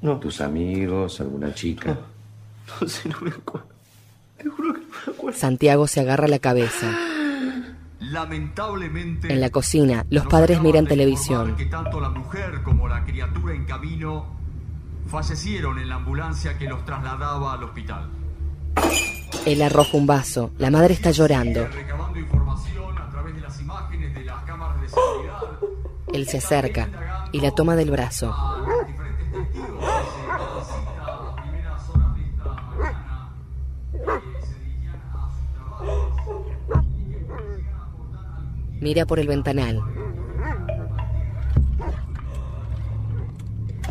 [0.00, 0.18] No.
[0.18, 1.20] ¿Tus amigos?
[1.20, 1.94] ¿Alguna chica?
[2.80, 3.68] No sé, no me acuerdo.
[4.38, 5.38] Te juro que no me acuerdo.
[5.38, 7.09] Santiago se agarra la cabeza.
[8.10, 9.32] Lamentablemente.
[9.32, 11.54] En la cocina, los padres miran televisión.
[11.56, 14.26] Que tanto la mujer como la criatura en camino
[15.06, 18.10] fallecieron en la ambulancia que los trasladaba al hospital.
[19.46, 20.50] Él arroja un vaso.
[20.58, 21.68] La madre está llorando.
[26.12, 26.88] Él se acerca
[27.30, 28.34] y la toma del brazo.
[38.80, 39.82] Mira por el ventanal.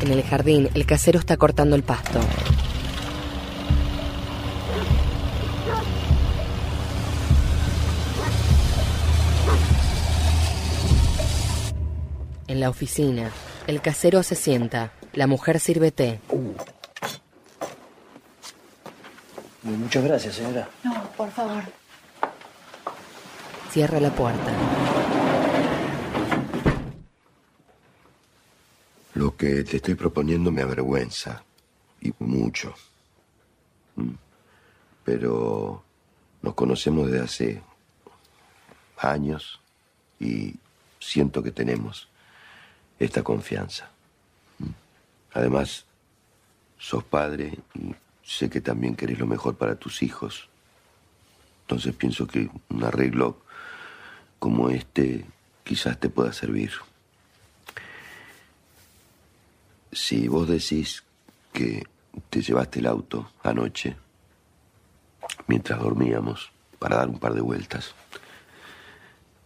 [0.02, 2.20] En el jardín, el casero está cortando el pasto.
[12.48, 13.30] En la oficina,
[13.68, 14.92] el casero se sienta.
[15.14, 16.20] La mujer sirve té.
[19.62, 20.68] Muchas gracias, señora.
[20.84, 21.64] No, por favor.
[23.72, 24.79] Cierra la puerta.
[29.40, 31.44] Que te estoy proponiendo me avergüenza.
[32.02, 32.76] Y mucho.
[33.96, 34.12] Mm.
[35.06, 35.82] Pero
[36.42, 37.62] nos conocemos desde hace
[38.98, 39.62] años
[40.20, 40.56] y
[41.00, 42.10] siento que tenemos
[43.00, 43.90] esta confianza.
[44.60, 44.72] Mm.
[45.34, 45.86] Además,
[46.78, 50.50] sos padre y sé que también querés lo mejor para tus hijos.
[51.62, 53.42] Entonces pienso que un arreglo
[54.38, 55.26] como este
[55.64, 56.72] quizás te pueda servir.
[59.92, 61.04] Si vos decís
[61.54, 61.84] que
[62.30, 63.96] te llevaste el auto anoche,
[65.48, 67.94] mientras dormíamos, para dar un par de vueltas,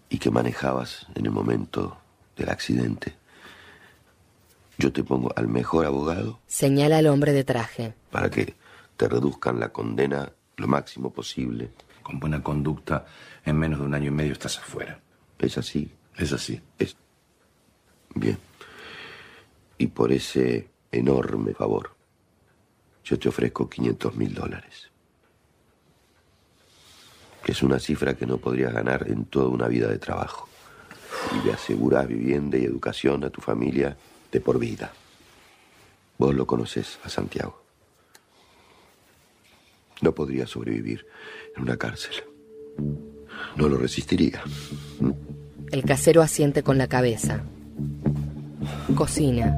[0.10, 1.98] y que manejabas en el momento
[2.36, 3.16] del accidente,
[4.78, 7.94] yo te pongo al mejor abogado Señala al hombre de traje.
[8.12, 8.56] para que
[8.98, 11.72] te reduzcan la condena lo máximo posible.
[12.04, 13.06] Con buena conducta,
[13.46, 15.00] en menos de un año y medio estás afuera.
[15.40, 15.92] ¿Es así?
[16.18, 16.62] Es así.
[16.78, 16.96] Es...
[18.14, 18.38] Bien.
[19.78, 21.92] Y por ese enorme favor,
[23.04, 24.90] yo te ofrezco 500 mil dólares.
[27.46, 30.48] Es una cifra que no podrías ganar en toda una vida de trabajo.
[31.36, 33.98] Y le aseguras vivienda y educación a tu familia
[34.32, 34.94] de por vida.
[36.18, 37.62] Vos lo conoces a Santiago.
[40.02, 41.06] No podría sobrevivir
[41.56, 42.16] en una cárcel.
[43.56, 44.44] No lo resistiría.
[45.72, 47.44] El casero asiente con la cabeza.
[48.96, 49.58] Cocina.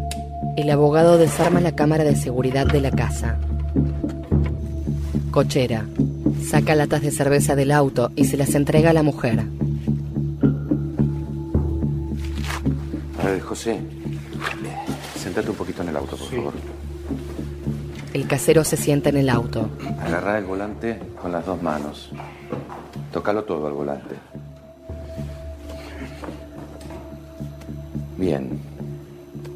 [0.57, 3.37] El abogado desarma la cámara de seguridad de la casa.
[5.31, 5.85] Cochera.
[6.49, 9.43] Saca latas de cerveza del auto y se las entrega a la mujer.
[13.21, 13.79] A ver, José,
[15.17, 16.53] sentate un poquito en el auto, por favor.
[18.13, 19.69] El casero se sienta en el auto.
[19.99, 22.11] Agarrá el volante con las dos manos.
[23.11, 24.15] Tócalo todo al volante.
[28.17, 28.74] Bien.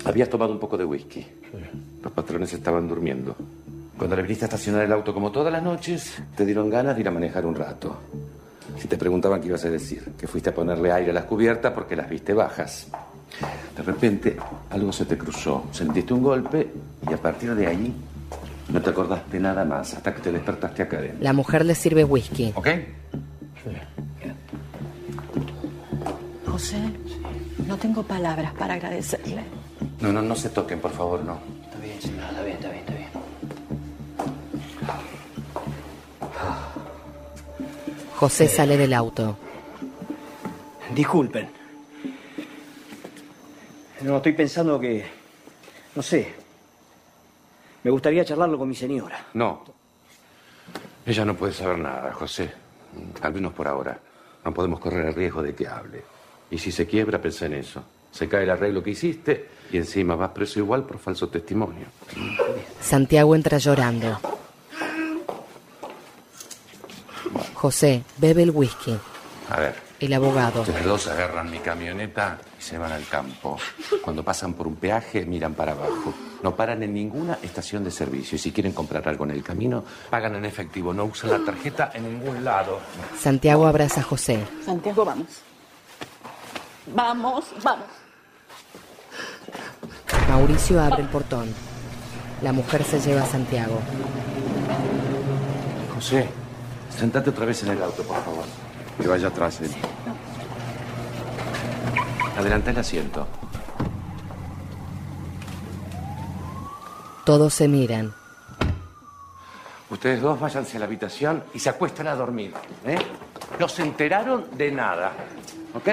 [0.06, 1.26] Habías tomado un poco de whisky.
[2.02, 3.36] Los patrones estaban durmiendo.
[3.98, 7.02] Cuando le viniste a estacionar el auto como todas las noches, te dieron ganas de
[7.02, 7.98] ir a manejar un rato.
[8.78, 11.74] Si te preguntaban qué ibas a decir, que fuiste a ponerle aire a las cubiertas
[11.74, 12.88] porque las viste bajas.
[13.76, 14.38] De repente,
[14.70, 16.70] algo se te cruzó, sentiste un golpe
[17.10, 17.94] y a partir de ahí
[18.70, 21.20] no te acordaste nada más hasta que te despertaste acá adentro.
[21.22, 22.54] La mujer le sirve whisky.
[22.56, 22.68] ¿Ok?
[26.46, 26.78] José,
[27.68, 29.44] no tengo palabras para agradecerle.
[30.02, 31.40] No, no, no se toquen, por favor, no.
[31.66, 33.10] Está bien, señora, está bien, está bien, está bien.
[38.16, 39.38] José sale del auto.
[40.94, 41.50] Disculpen.
[44.02, 45.06] No, estoy pensando que...
[45.96, 46.34] No sé.
[47.84, 49.26] Me gustaría charlarlo con mi señora.
[49.34, 49.64] No.
[51.06, 52.52] Ella no puede saber nada, José.
[53.22, 54.00] Al menos por ahora.
[54.46, 56.04] No podemos correr el riesgo de que hable.
[56.52, 57.84] Y si se quiebra, pensá en eso.
[58.12, 61.86] Se cae el arreglo que hiciste y encima vas preso igual por falso testimonio.
[62.82, 64.20] Santiago entra llorando.
[67.54, 68.98] José bebe el whisky.
[69.50, 69.76] A ver.
[70.00, 70.62] El abogado.
[70.62, 73.58] Ustedes dos agarran mi camioneta y se van al campo.
[74.02, 76.14] Cuando pasan por un peaje, miran para abajo.
[76.42, 78.38] No paran en ninguna estación de servicio.
[78.38, 80.94] Y si quieren comprar algo en el camino, pagan en efectivo.
[80.94, 82.80] No usan la tarjeta en ningún lado.
[83.20, 84.40] Santiago abraza a José.
[84.64, 85.28] Santiago, vamos.
[86.96, 87.99] Vamos, vamos.
[90.30, 91.54] Mauricio abre el portón.
[92.42, 93.80] La mujer se lleva a Santiago.
[95.96, 96.30] José,
[96.98, 98.46] sentate otra vez en el auto, por favor.
[99.00, 99.72] Que vaya atrás él.
[102.38, 103.28] Adelanta el asiento.
[107.26, 108.14] Todos se miran.
[109.90, 112.54] Ustedes dos váyanse a la habitación y se acuestan a dormir.
[112.86, 112.98] ¿eh?
[113.60, 115.12] No se enteraron de nada.
[115.74, 115.90] ¿Ok?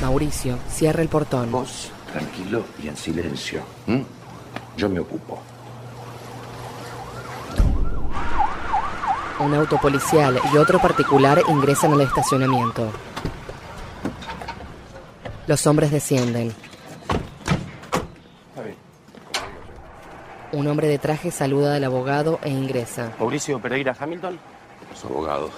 [0.00, 1.50] Mauricio cierra el portón.
[1.50, 3.62] Vos, tranquilo y en silencio.
[3.86, 4.04] ¿m?
[4.76, 5.40] Yo me ocupo.
[9.38, 12.92] Un auto policial y otro particular ingresan al estacionamiento.
[15.46, 16.54] Los hombres descienden.
[20.52, 23.12] Un hombre de traje saluda al abogado e ingresa.
[23.18, 24.38] Mauricio Pereira Hamilton.
[24.94, 25.50] Su abogado.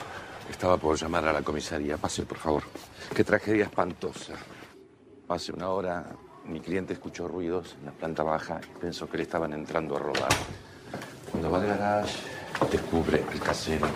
[0.48, 1.96] Estaba por llamar a la comisaría.
[1.96, 2.62] Pase, por favor.
[3.14, 4.34] Qué tragedia espantosa.
[5.28, 6.04] Hace una hora
[6.46, 10.00] mi cliente escuchó ruidos en la planta baja y pensó que le estaban entrando a
[10.00, 10.32] robar.
[11.30, 12.12] Cuando va al garage,
[12.72, 13.86] descubre al casero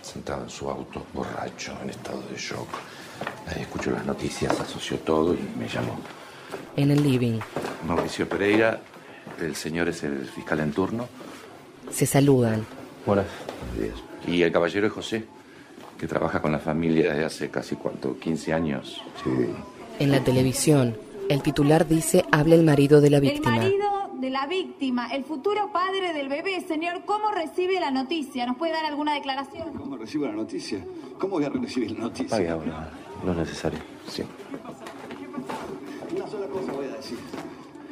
[0.00, 2.68] sentado en su auto, borracho, en estado de shock.
[3.48, 5.98] Ahí escuchó las noticias, asoció todo y me llamó.
[6.76, 7.40] En el living
[7.86, 8.80] Mauricio Pereira,
[9.40, 11.08] el señor es el fiscal en turno.
[11.90, 12.64] se saludan.
[13.04, 13.26] Buenas.
[14.26, 15.26] Y el caballero es José,
[15.98, 18.16] que trabaja con la familia desde hace casi, ¿cuánto?
[18.18, 19.02] ¿15 años?
[19.22, 19.30] Sí.
[19.98, 20.96] En la televisión,
[21.28, 23.56] el titular dice habla el marido de la víctima.
[23.56, 23.86] El marido
[24.20, 26.60] de la víctima, el futuro padre del bebé.
[26.66, 28.46] Señor, ¿cómo recibe la noticia?
[28.46, 29.72] ¿Nos puede dar alguna declaración?
[29.72, 30.84] ¿Cómo recibo la noticia?
[31.18, 32.36] ¿Cómo voy a recibir la noticia?
[32.36, 32.90] Pague ahora.
[33.24, 33.78] No es necesario.
[34.08, 34.22] Sí.
[36.14, 37.18] Una sola cosa voy a decir.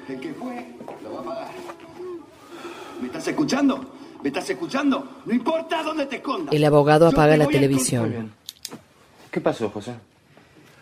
[0.09, 0.67] El que fue,
[1.03, 1.51] lo va a pagar.
[3.01, 3.85] ¿Me estás escuchando?
[4.25, 5.21] ¿Me estás escuchando?
[5.27, 6.55] No importa dónde te escondas.
[6.55, 8.33] El abogado apaga te la a televisión.
[9.31, 9.93] ¿Qué pasó, José?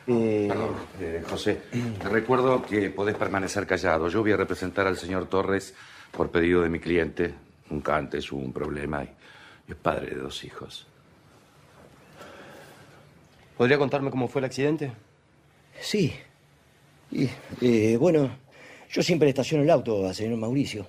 [0.06, 0.70] Perdón,
[1.00, 1.62] eh, José.
[2.00, 4.06] Te recuerdo que podés permanecer callado.
[4.06, 5.74] Yo voy a representar al señor Torres
[6.12, 7.34] por pedido de mi cliente.
[7.68, 9.08] Nunca antes hubo un problema y
[9.72, 10.86] es padre de dos hijos.
[13.58, 14.92] ¿Podría contarme cómo fue el accidente?
[15.80, 16.14] Sí.
[17.10, 17.28] Y,
[17.60, 18.30] eh, bueno,
[18.88, 20.86] yo siempre le estaciono el auto al señor Mauricio.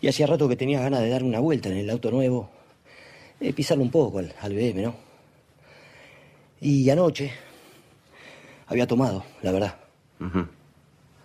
[0.00, 2.50] Y hacía rato que tenía ganas de dar una vuelta en el auto nuevo,
[3.40, 4.94] eh, pisarlo un poco al, al BM, ¿no?
[6.60, 7.32] Y anoche
[8.66, 9.76] había tomado, la verdad.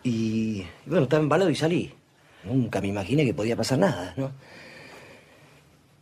[0.04, 1.94] Y bueno, estaba embalado y salí.
[2.44, 4.32] Nunca me imaginé que podía pasar nada, ¿no?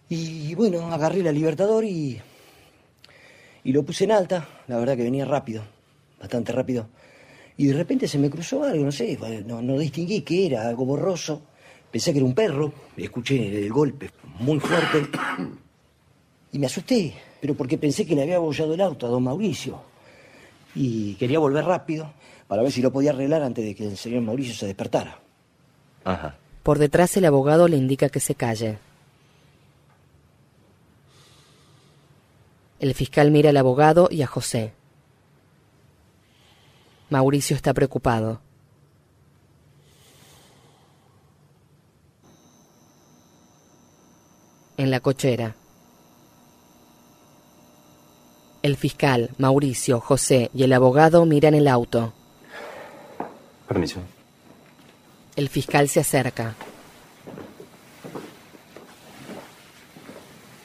[0.07, 2.19] Y bueno, agarré la Libertador y.
[3.63, 4.47] Y lo puse en alta.
[4.67, 5.63] La verdad que venía rápido,
[6.19, 6.87] bastante rápido.
[7.57, 10.85] Y de repente se me cruzó algo, no sé, no, no distinguí qué era, algo
[10.85, 11.41] borroso.
[11.91, 15.07] Pensé que era un perro, escuché el golpe muy fuerte.
[16.51, 19.81] Y me asusté, pero porque pensé que le había abollado el auto a don Mauricio.
[20.75, 22.13] Y quería volver rápido
[22.47, 25.19] para ver si lo podía arreglar antes de que el señor Mauricio se despertara.
[26.03, 26.37] Ajá.
[26.63, 28.77] Por detrás el abogado le indica que se calle.
[32.79, 34.73] El fiscal mira al abogado y a José.
[37.09, 38.41] Mauricio está preocupado.
[44.79, 45.55] En la cochera.
[48.61, 52.13] El fiscal, Mauricio, José y el abogado miran el auto.
[53.67, 53.99] Permiso.
[55.35, 56.55] El fiscal se acerca.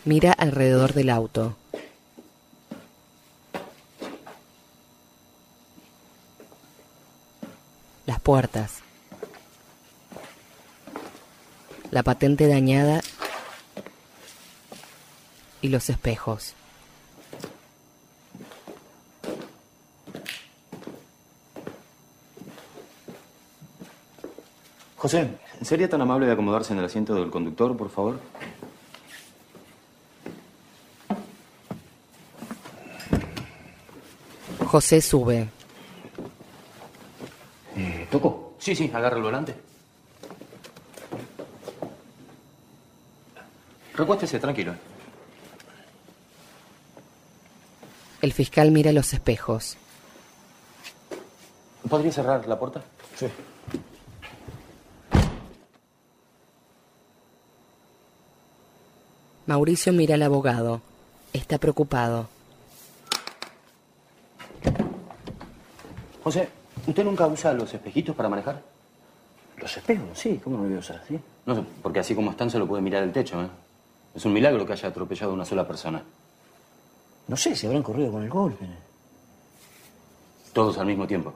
[0.05, 1.57] Mira alrededor del auto.
[8.07, 8.75] Las puertas.
[11.91, 13.01] La patente dañada
[15.65, 16.53] y los espejos.
[24.97, 28.21] José, ¿sería tan amable de acomodarse en el asiento del conductor, por favor?
[34.67, 35.49] José sube.
[38.11, 38.53] ¿Toco?
[38.59, 39.55] Sí, sí, agarra el volante.
[43.95, 44.75] Recuéstese, tranquilo.
[48.25, 49.77] El fiscal mira los espejos.
[51.91, 52.83] ¿Podría cerrar la puerta?
[53.17, 53.27] Sí.
[59.45, 60.81] Mauricio mira al abogado.
[61.35, 62.27] Está preocupado.
[66.23, 66.49] José,
[66.87, 68.63] ¿usted nunca usa los espejitos para manejar?
[69.59, 70.19] ¿Los espejos?
[70.19, 71.05] Sí, ¿cómo no lo voy a usar?
[71.07, 71.21] ¿Sí?
[71.45, 73.49] No, sé, porque así como están se lo puede mirar el techo, ¿eh?
[74.15, 76.03] Es un milagro que haya atropellado a una sola persona.
[77.27, 78.67] No sé, si habrán corrido con el golpe.
[80.53, 81.35] Todos al mismo tiempo.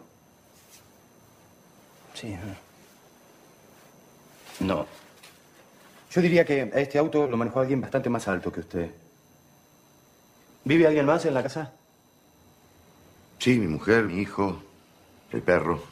[2.14, 2.36] Sí.
[4.60, 4.86] No.
[6.10, 8.90] Yo diría que a este auto lo manejó alguien bastante más alto que usted.
[10.64, 11.72] ¿Vive alguien más en la casa?
[13.38, 14.60] Sí, mi mujer, mi hijo,
[15.32, 15.82] el perro.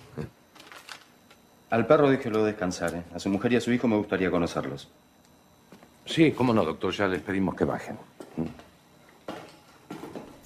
[1.70, 3.03] Al perro déjelo descansar, ¿eh?
[3.14, 4.88] A su mujer y a su hijo me gustaría conocerlos.
[6.05, 6.92] Sí, cómo no, doctor.
[6.92, 7.99] Ya les pedimos que bajen.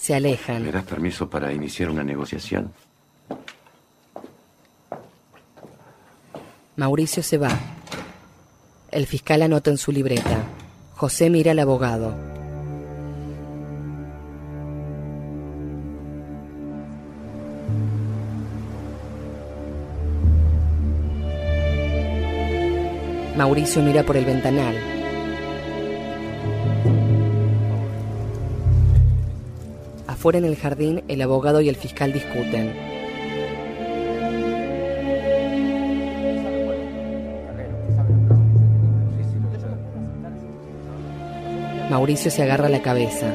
[0.01, 0.65] Se alejan.
[0.65, 2.73] ¿Me das permiso para iniciar una negociación?
[6.77, 7.51] Mauricio se va.
[8.91, 10.43] El fiscal anota en su libreta.
[10.95, 12.15] José mira al abogado.
[23.37, 25.00] Mauricio mira por el ventanal.
[30.21, 32.75] Afuera en el jardín, el abogado y el fiscal discuten.
[41.89, 43.33] Mauricio se agarra la cabeza.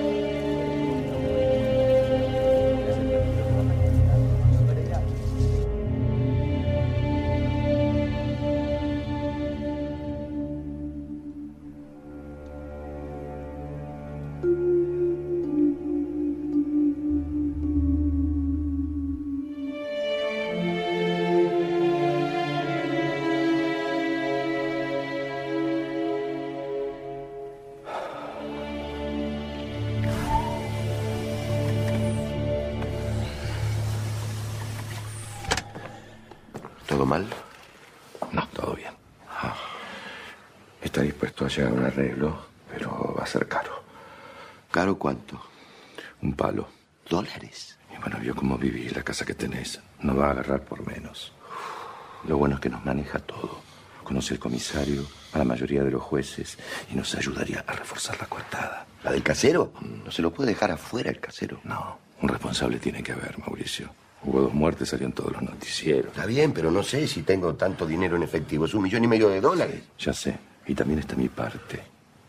[52.86, 53.60] Maneja todo.
[54.04, 56.58] Conoce el comisario, a la mayoría de los jueces,
[56.92, 58.86] y nos ayudaría a reforzar la coartada.
[59.04, 59.74] ¿La del casero?
[59.82, 61.60] No se lo puede dejar afuera el casero.
[61.64, 63.90] No, un responsable tiene que haber, Mauricio.
[64.24, 66.08] Hubo dos muertes, salieron todos los noticieros.
[66.08, 68.66] Está bien, pero no sé si tengo tanto dinero en efectivo.
[68.66, 69.84] Es un millón y medio de dólares.
[70.00, 70.38] Ya sé.
[70.68, 71.84] Y también está mi parte.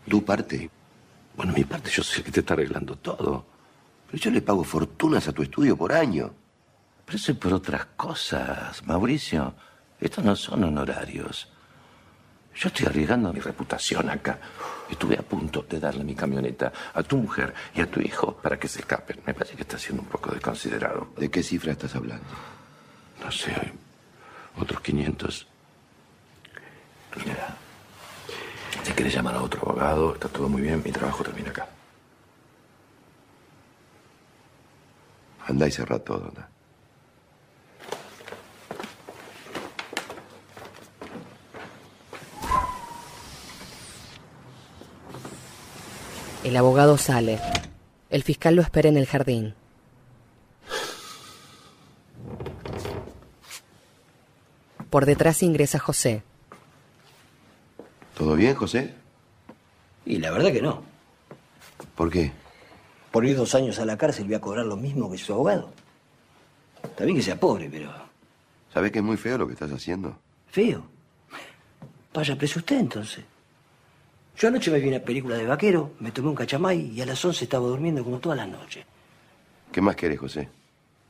[0.08, 0.68] ¿Tu parte?
[1.36, 3.46] Bueno, mi parte, yo sé que te está arreglando todo.
[4.10, 6.32] Pero yo le pago fortunas a tu estudio por año.
[7.04, 9.54] Pero eso es por otras cosas, Mauricio.
[10.00, 11.48] Estos no son honorarios.
[12.54, 14.38] Yo estoy arriesgando mi reputación acá.
[14.90, 18.58] Estuve a punto de darle mi camioneta a tu mujer y a tu hijo para
[18.58, 19.20] que se escapen.
[19.26, 21.08] Me parece que está siendo un poco desconsiderado.
[21.16, 22.24] ¿De qué cifra estás hablando?
[23.22, 23.54] No sé,
[24.58, 25.46] otros 500.
[27.24, 27.56] Mira,
[28.82, 30.82] si quieres llamar a otro abogado, está todo muy bien.
[30.82, 31.68] Mi trabajo termina acá.
[35.46, 36.55] Andá y cerrá todo, anda.
[46.46, 47.40] El abogado sale.
[48.08, 49.56] El fiscal lo espera en el jardín.
[54.88, 56.22] Por detrás ingresa José.
[58.16, 58.94] ¿Todo bien, José?
[60.04, 60.84] Y la verdad que no.
[61.96, 62.30] ¿Por qué?
[63.10, 65.72] Por ir dos años a la cárcel voy a cobrar lo mismo que su abogado.
[66.80, 67.92] Está bien que sea pobre, pero...
[68.72, 70.16] ¿Sabes que es muy feo lo que estás haciendo?
[70.46, 70.86] ¿Feo?
[72.14, 73.24] Vaya preso usted entonces.
[74.36, 77.24] Yo anoche me vi una película de vaquero, me tomé un cachamay y a las
[77.24, 78.84] 11 estaba durmiendo como todas las noches.
[79.72, 80.48] ¿Qué más querés, José?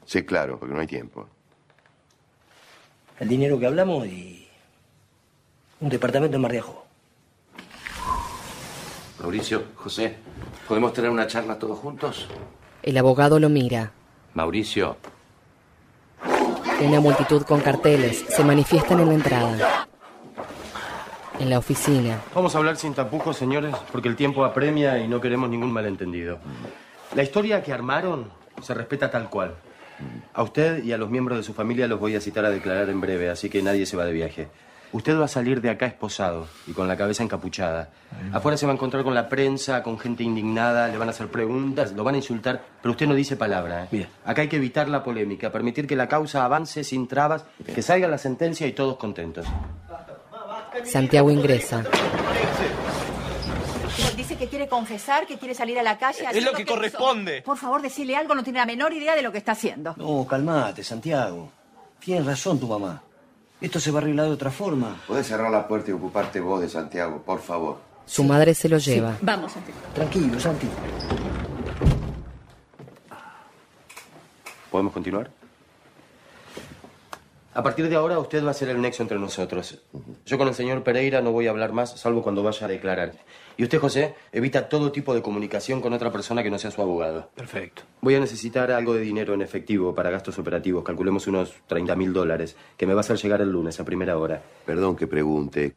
[0.04, 1.26] Sé claro, porque no hay tiempo.
[3.18, 4.46] El dinero que hablamos y
[5.80, 6.86] un departamento en Mar de Ajó.
[9.20, 10.16] Mauricio, José,
[10.68, 12.28] ¿podemos tener una charla todos juntos?
[12.82, 13.92] El abogado lo mira.
[14.34, 14.96] Mauricio.
[16.80, 19.85] Una multitud con carteles se manifiestan en la entrada.
[21.38, 22.20] En la oficina.
[22.34, 26.38] Vamos a hablar sin tapujos, señores, porque el tiempo apremia y no queremos ningún malentendido.
[27.14, 28.30] La historia que armaron
[28.62, 29.54] se respeta tal cual.
[30.34, 32.88] A usted y a los miembros de su familia los voy a citar a declarar
[32.90, 34.48] en breve, así que nadie se va de viaje.
[34.92, 37.90] Usted va a salir de acá esposado y con la cabeza encapuchada.
[38.32, 41.28] Afuera se va a encontrar con la prensa, con gente indignada, le van a hacer
[41.28, 43.84] preguntas, lo van a insultar, pero usted no dice palabra.
[43.84, 43.88] ¿eh?
[43.90, 44.08] Bien.
[44.24, 48.08] Acá hay que evitar la polémica, permitir que la causa avance sin trabas, que salga
[48.08, 49.44] la sentencia y todos contentos.
[50.84, 51.84] Santiago ingresa.
[54.16, 56.26] Dice que quiere confesar, que quiere salir a la calle.
[56.32, 57.42] Es lo que corresponde.
[57.42, 59.94] Por favor, decirle algo, no tiene la menor idea de lo que está haciendo.
[59.96, 61.50] No, calmate, Santiago.
[62.00, 63.02] Tienes razón tu mamá.
[63.60, 65.00] Esto se va a arreglar de otra forma.
[65.06, 67.78] ¿Puedes cerrar la puerta y ocuparte vos de Santiago, por favor?
[68.04, 69.16] Su madre se lo lleva.
[69.22, 69.80] Vamos, Santiago.
[69.94, 70.68] Tranquilo, Santi.
[74.70, 75.30] ¿Podemos continuar?
[77.56, 79.82] A partir de ahora usted va a ser el nexo entre nosotros.
[80.26, 83.12] Yo con el señor Pereira no voy a hablar más, salvo cuando vaya a declarar.
[83.56, 86.82] Y usted, José, evita todo tipo de comunicación con otra persona que no sea su
[86.82, 87.30] abogado.
[87.34, 87.84] Perfecto.
[88.02, 90.84] Voy a necesitar algo de dinero en efectivo para gastos operativos.
[90.84, 94.18] Calculemos unos 30 mil dólares, que me va a hacer llegar el lunes a primera
[94.18, 94.42] hora.
[94.66, 95.74] Perdón que pregunte.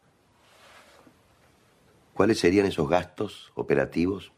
[2.13, 4.33] ¿Cuáles serían esos gastos operativos?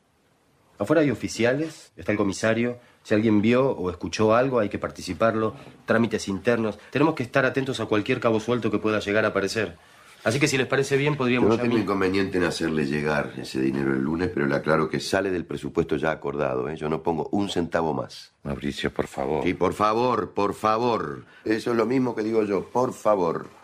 [0.82, 2.80] Afuera hay oficiales, está el comisario.
[3.04, 5.54] Si alguien vio o escuchó algo, hay que participarlo.
[5.86, 6.80] Trámites internos.
[6.90, 9.78] Tenemos que estar atentos a cualquier cabo suelto que pueda llegar a aparecer.
[10.24, 11.50] Así que si les parece bien, Yo podríamos...
[11.50, 15.00] no ya tengo inconveniente en hacerle llegar ese dinero el lunes, pero le aclaro que
[15.00, 16.68] sale del presupuesto ya acordado.
[16.68, 16.76] ¿eh?
[16.76, 18.32] Yo no pongo un centavo más.
[18.42, 19.48] Mauricio, por favor.
[19.48, 21.26] Y por favor, por favor.
[21.46, 23.61] Eso es lo mismo que digo yo, por favor.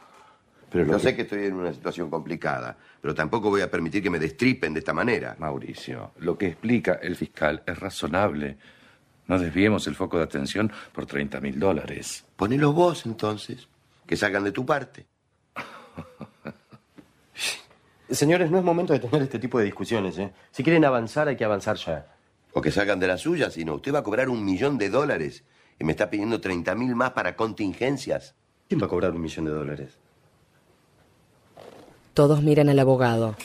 [0.69, 4.03] Pero yo que- sé que estoy en una situación complicada, pero tampoco voy a permitir
[4.03, 5.35] que me destripen de esta manera.
[5.39, 8.57] Mauricio, lo que explica el fiscal es razonable.
[9.27, 12.25] No desviemos el foco de atención por 30 mil dólares.
[12.35, 13.67] Ponelo vos entonces,
[14.05, 15.05] que salgan de tu parte.
[18.09, 20.31] Señores, no es momento de tener este tipo de discusiones, ¿eh?
[20.51, 22.07] Si quieren avanzar, hay que avanzar ya.
[22.53, 25.43] O que salgan de la suya, sino usted va a cobrar un millón de dólares
[25.77, 28.33] y me está pidiendo 30 mil más para contingencias.
[28.69, 29.99] ¿Quién va a cobrar un millón de dólares?
[32.17, 33.35] Todos miran al abogado.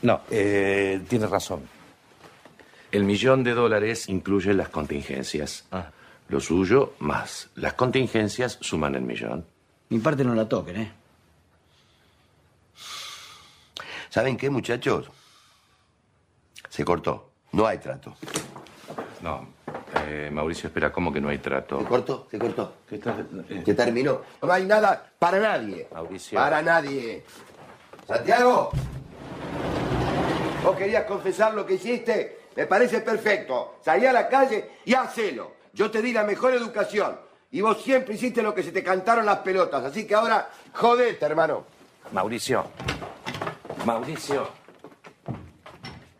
[0.00, 1.68] No, eh, tiene razón.
[2.90, 5.66] El millón de dólares incluye las contingencias.
[6.28, 9.44] Lo suyo más las contingencias suman el millón.
[9.90, 10.92] Mi parte no la toquen, ¿eh?
[14.08, 15.10] ¿Saben qué, muchachos?
[16.70, 17.32] Se cortó.
[17.52, 18.16] No hay trato.
[19.20, 19.46] No,
[20.06, 21.78] eh, Mauricio, espera, ¿cómo que no hay trato?
[21.80, 22.74] Se cortó, se cortó.
[22.88, 23.16] ¿Qué estás-
[23.48, 24.20] eh, Se terminó.
[24.42, 25.88] No hay nada para nadie.
[25.92, 26.38] Mauricio.
[26.38, 27.24] Para nadie.
[28.06, 28.70] Santiago,
[30.62, 32.40] vos querías confesar lo que hiciste.
[32.56, 33.76] Me parece perfecto.
[33.82, 35.52] Salí a la calle y hacelo.
[35.72, 37.18] Yo te di la mejor educación.
[37.50, 39.84] Y vos siempre hiciste lo que se te cantaron las pelotas.
[39.84, 41.64] Así que ahora, jodete, hermano.
[42.12, 42.64] Mauricio.
[43.84, 44.48] Mauricio.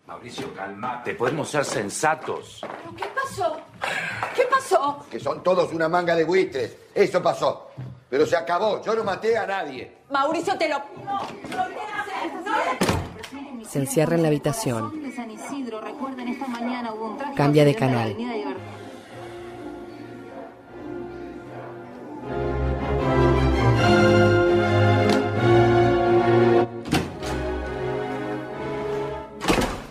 [0.07, 1.15] Mauricio, calmate.
[1.15, 2.61] Podemos ser sensatos.
[2.97, 3.59] ¿Qué pasó?
[4.35, 5.05] ¿Qué pasó?
[5.11, 6.77] Que son todos una manga de buitres.
[6.95, 7.71] Eso pasó.
[8.09, 8.83] Pero se acabó.
[8.83, 9.99] Yo no maté a nadie.
[10.11, 10.83] Mauricio, te lo...
[13.69, 15.03] Se encierra en la habitación.
[15.03, 18.17] de San Isidro, recuerden, esta mañana hubo un trágico Cambia de canal.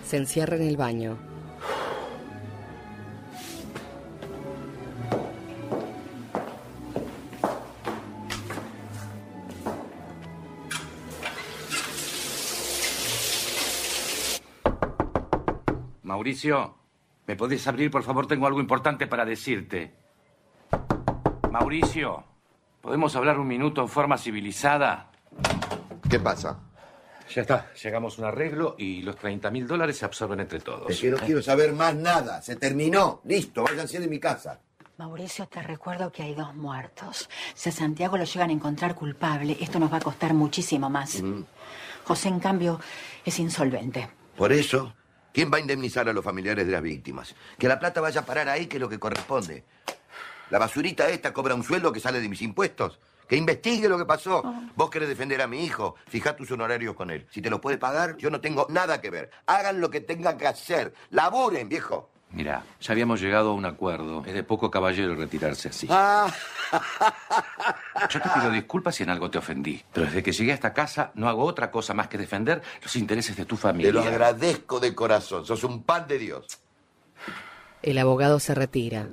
[0.06, 1.33] Se encierra en el baño.
[16.14, 16.76] Mauricio,
[17.26, 18.28] ¿me podés abrir, por favor?
[18.28, 19.96] Tengo algo importante para decirte.
[21.50, 22.24] Mauricio,
[22.82, 25.10] ¿podemos hablar un minuto en forma civilizada?
[26.08, 26.60] ¿Qué pasa?
[27.34, 30.88] Ya está, llegamos a un arreglo y los 30 mil dólares se absorben entre todos.
[30.92, 32.44] Es que no quiero saber más nada.
[32.44, 33.22] Se terminó.
[33.24, 34.60] Listo, váyanse de mi casa.
[35.00, 37.28] Mauricio, te recuerdo que hay dos muertos.
[37.56, 41.24] Si a Santiago lo llegan a encontrar culpable, esto nos va a costar muchísimo más.
[42.04, 42.80] José, en cambio,
[43.26, 44.08] es insolvente.
[44.38, 44.94] Por eso,
[45.34, 47.36] ¿quién va a indemnizar a los familiares de las víctimas?
[47.58, 49.66] Que la plata vaya a parar ahí, que es lo que corresponde.
[50.50, 53.00] La basurita esta cobra un sueldo que sale de mis impuestos.
[53.28, 54.44] Que investigue lo que pasó.
[54.76, 57.26] Vos querés defender a mi hijo, fijá tus honorarios con él.
[57.32, 59.32] Si te los puede pagar, yo no tengo nada que ver.
[59.48, 60.94] Hagan lo que tengan que hacer.
[61.10, 62.13] Laburen, viejo.
[62.34, 64.24] Mira, ya habíamos llegado a un acuerdo.
[64.26, 65.88] Es de poco caballero retirarse así.
[65.90, 66.32] Ah,
[68.10, 69.84] Yo te pido disculpas si en algo te ofendí.
[69.94, 72.96] Pero desde que llegué a esta casa no hago otra cosa más que defender los
[72.96, 73.92] intereses de tu familia.
[73.92, 75.46] te lo agradezco de corazón.
[75.46, 76.48] Sos un pan de Dios.
[77.84, 79.08] El abogado se retira.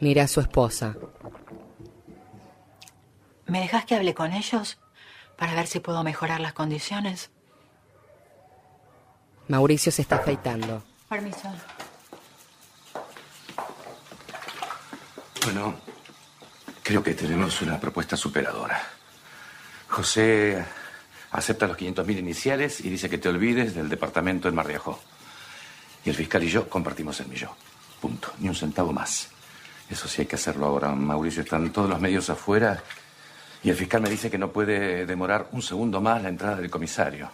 [0.00, 0.96] Mira a su esposa.
[3.46, 4.78] ¿Me dejas que hable con ellos
[5.36, 7.30] para ver si puedo mejorar las condiciones?
[9.48, 10.82] Mauricio se está afeitando.
[11.08, 11.48] Permiso.
[15.44, 15.74] Bueno,
[16.82, 18.80] creo que tenemos una propuesta superadora.
[19.88, 20.62] José
[21.30, 25.00] acepta los 500 mil iniciales y dice que te olvides del departamento en Marriajo.
[26.04, 27.52] Y el fiscal y yo compartimos el millón.
[28.00, 28.32] Punto.
[28.38, 29.28] Ni un centavo más.
[29.88, 31.42] Eso sí hay que hacerlo ahora, Mauricio.
[31.42, 32.82] Están todos los medios afuera
[33.62, 36.70] Y el fiscal me dice que no puede demorar un segundo más la entrada del
[36.70, 37.30] comisario.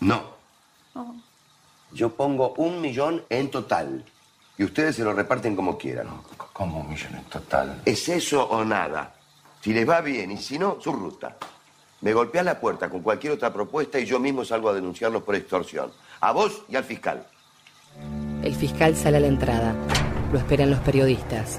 [0.00, 0.36] No.
[1.92, 4.04] Yo pongo un millón en total.
[4.58, 6.08] Y ustedes se lo reparten como quieran.
[6.52, 7.82] ¿Cómo un millón en total?
[7.84, 9.14] ¿Es eso o nada?
[9.60, 11.36] Si les va bien y si no, su ruta.
[12.00, 15.34] Me golpea la puerta con cualquier otra propuesta y yo mismo salgo a denunciarlos por
[15.34, 15.92] extorsión.
[16.20, 17.26] A vos y al fiscal.
[18.42, 19.74] El fiscal sale a la entrada.
[20.32, 21.58] Lo esperan los periodistas.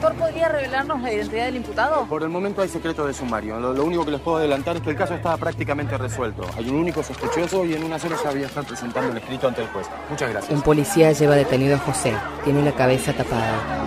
[0.00, 2.06] Doctor, ¿podría revelarnos la identidad del imputado?
[2.06, 3.60] Por el momento hay secreto de sumario.
[3.60, 6.46] Lo, lo único que les puedo adelantar es que el caso está prácticamente resuelto.
[6.56, 9.60] Hay un único sospechoso y en una sola ya había estar presentando el escrito ante
[9.60, 9.86] el juez.
[10.08, 10.52] Muchas gracias.
[10.54, 12.14] Un policía lleva detenido a José.
[12.44, 13.84] Tiene la cabeza tapada.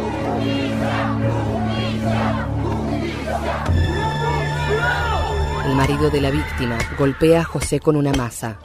[5.65, 8.59] El marido de la víctima golpea a José con una masa.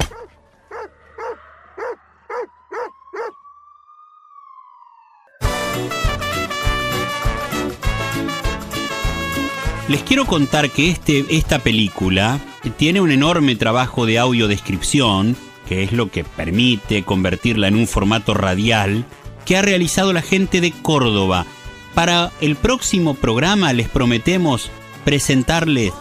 [9.89, 12.39] Les quiero contar que este, esta película
[12.76, 15.34] tiene un enorme trabajo de audiodescripción,
[15.66, 19.07] que es lo que permite convertirla en un formato radial,
[19.47, 21.47] que ha realizado la gente de Córdoba.
[21.95, 24.70] Para el próximo programa les prometemos
[25.07, 25.95] presentarles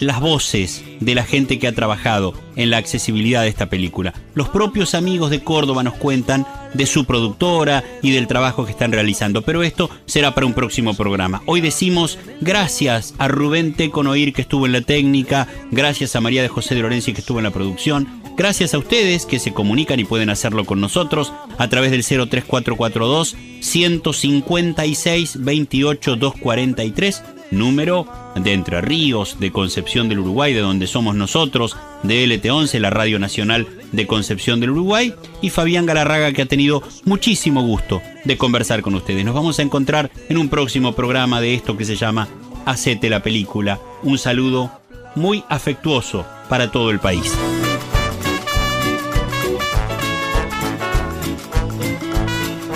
[0.00, 4.14] las voces de la gente que ha trabajado en la accesibilidad de esta película.
[4.34, 8.92] Los propios amigos de Córdoba nos cuentan de su productora y del trabajo que están
[8.92, 11.42] realizando, pero esto será para un próximo programa.
[11.46, 16.48] Hoy decimos gracias a Rubén Teconoir que estuvo en la técnica, gracias a María de
[16.48, 20.04] José de Lorenzi que estuvo en la producción, gracias a ustedes que se comunican y
[20.04, 29.38] pueden hacerlo con nosotros a través del 03442 156 28 243 número de Entre Ríos,
[29.40, 34.60] de Concepción del Uruguay, de donde somos nosotros, de LT11, la Radio Nacional de Concepción
[34.60, 39.24] del Uruguay, y Fabián Galarraga, que ha tenido muchísimo gusto de conversar con ustedes.
[39.24, 42.28] Nos vamos a encontrar en un próximo programa de esto que se llama
[42.66, 43.80] Hacete la Película.
[44.02, 44.70] Un saludo
[45.14, 47.34] muy afectuoso para todo el país.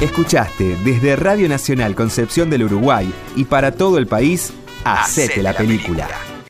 [0.02, 4.52] Escuchaste desde Radio Nacional Concepción del Uruguay y para todo el país,
[4.84, 6.31] Hacete la película.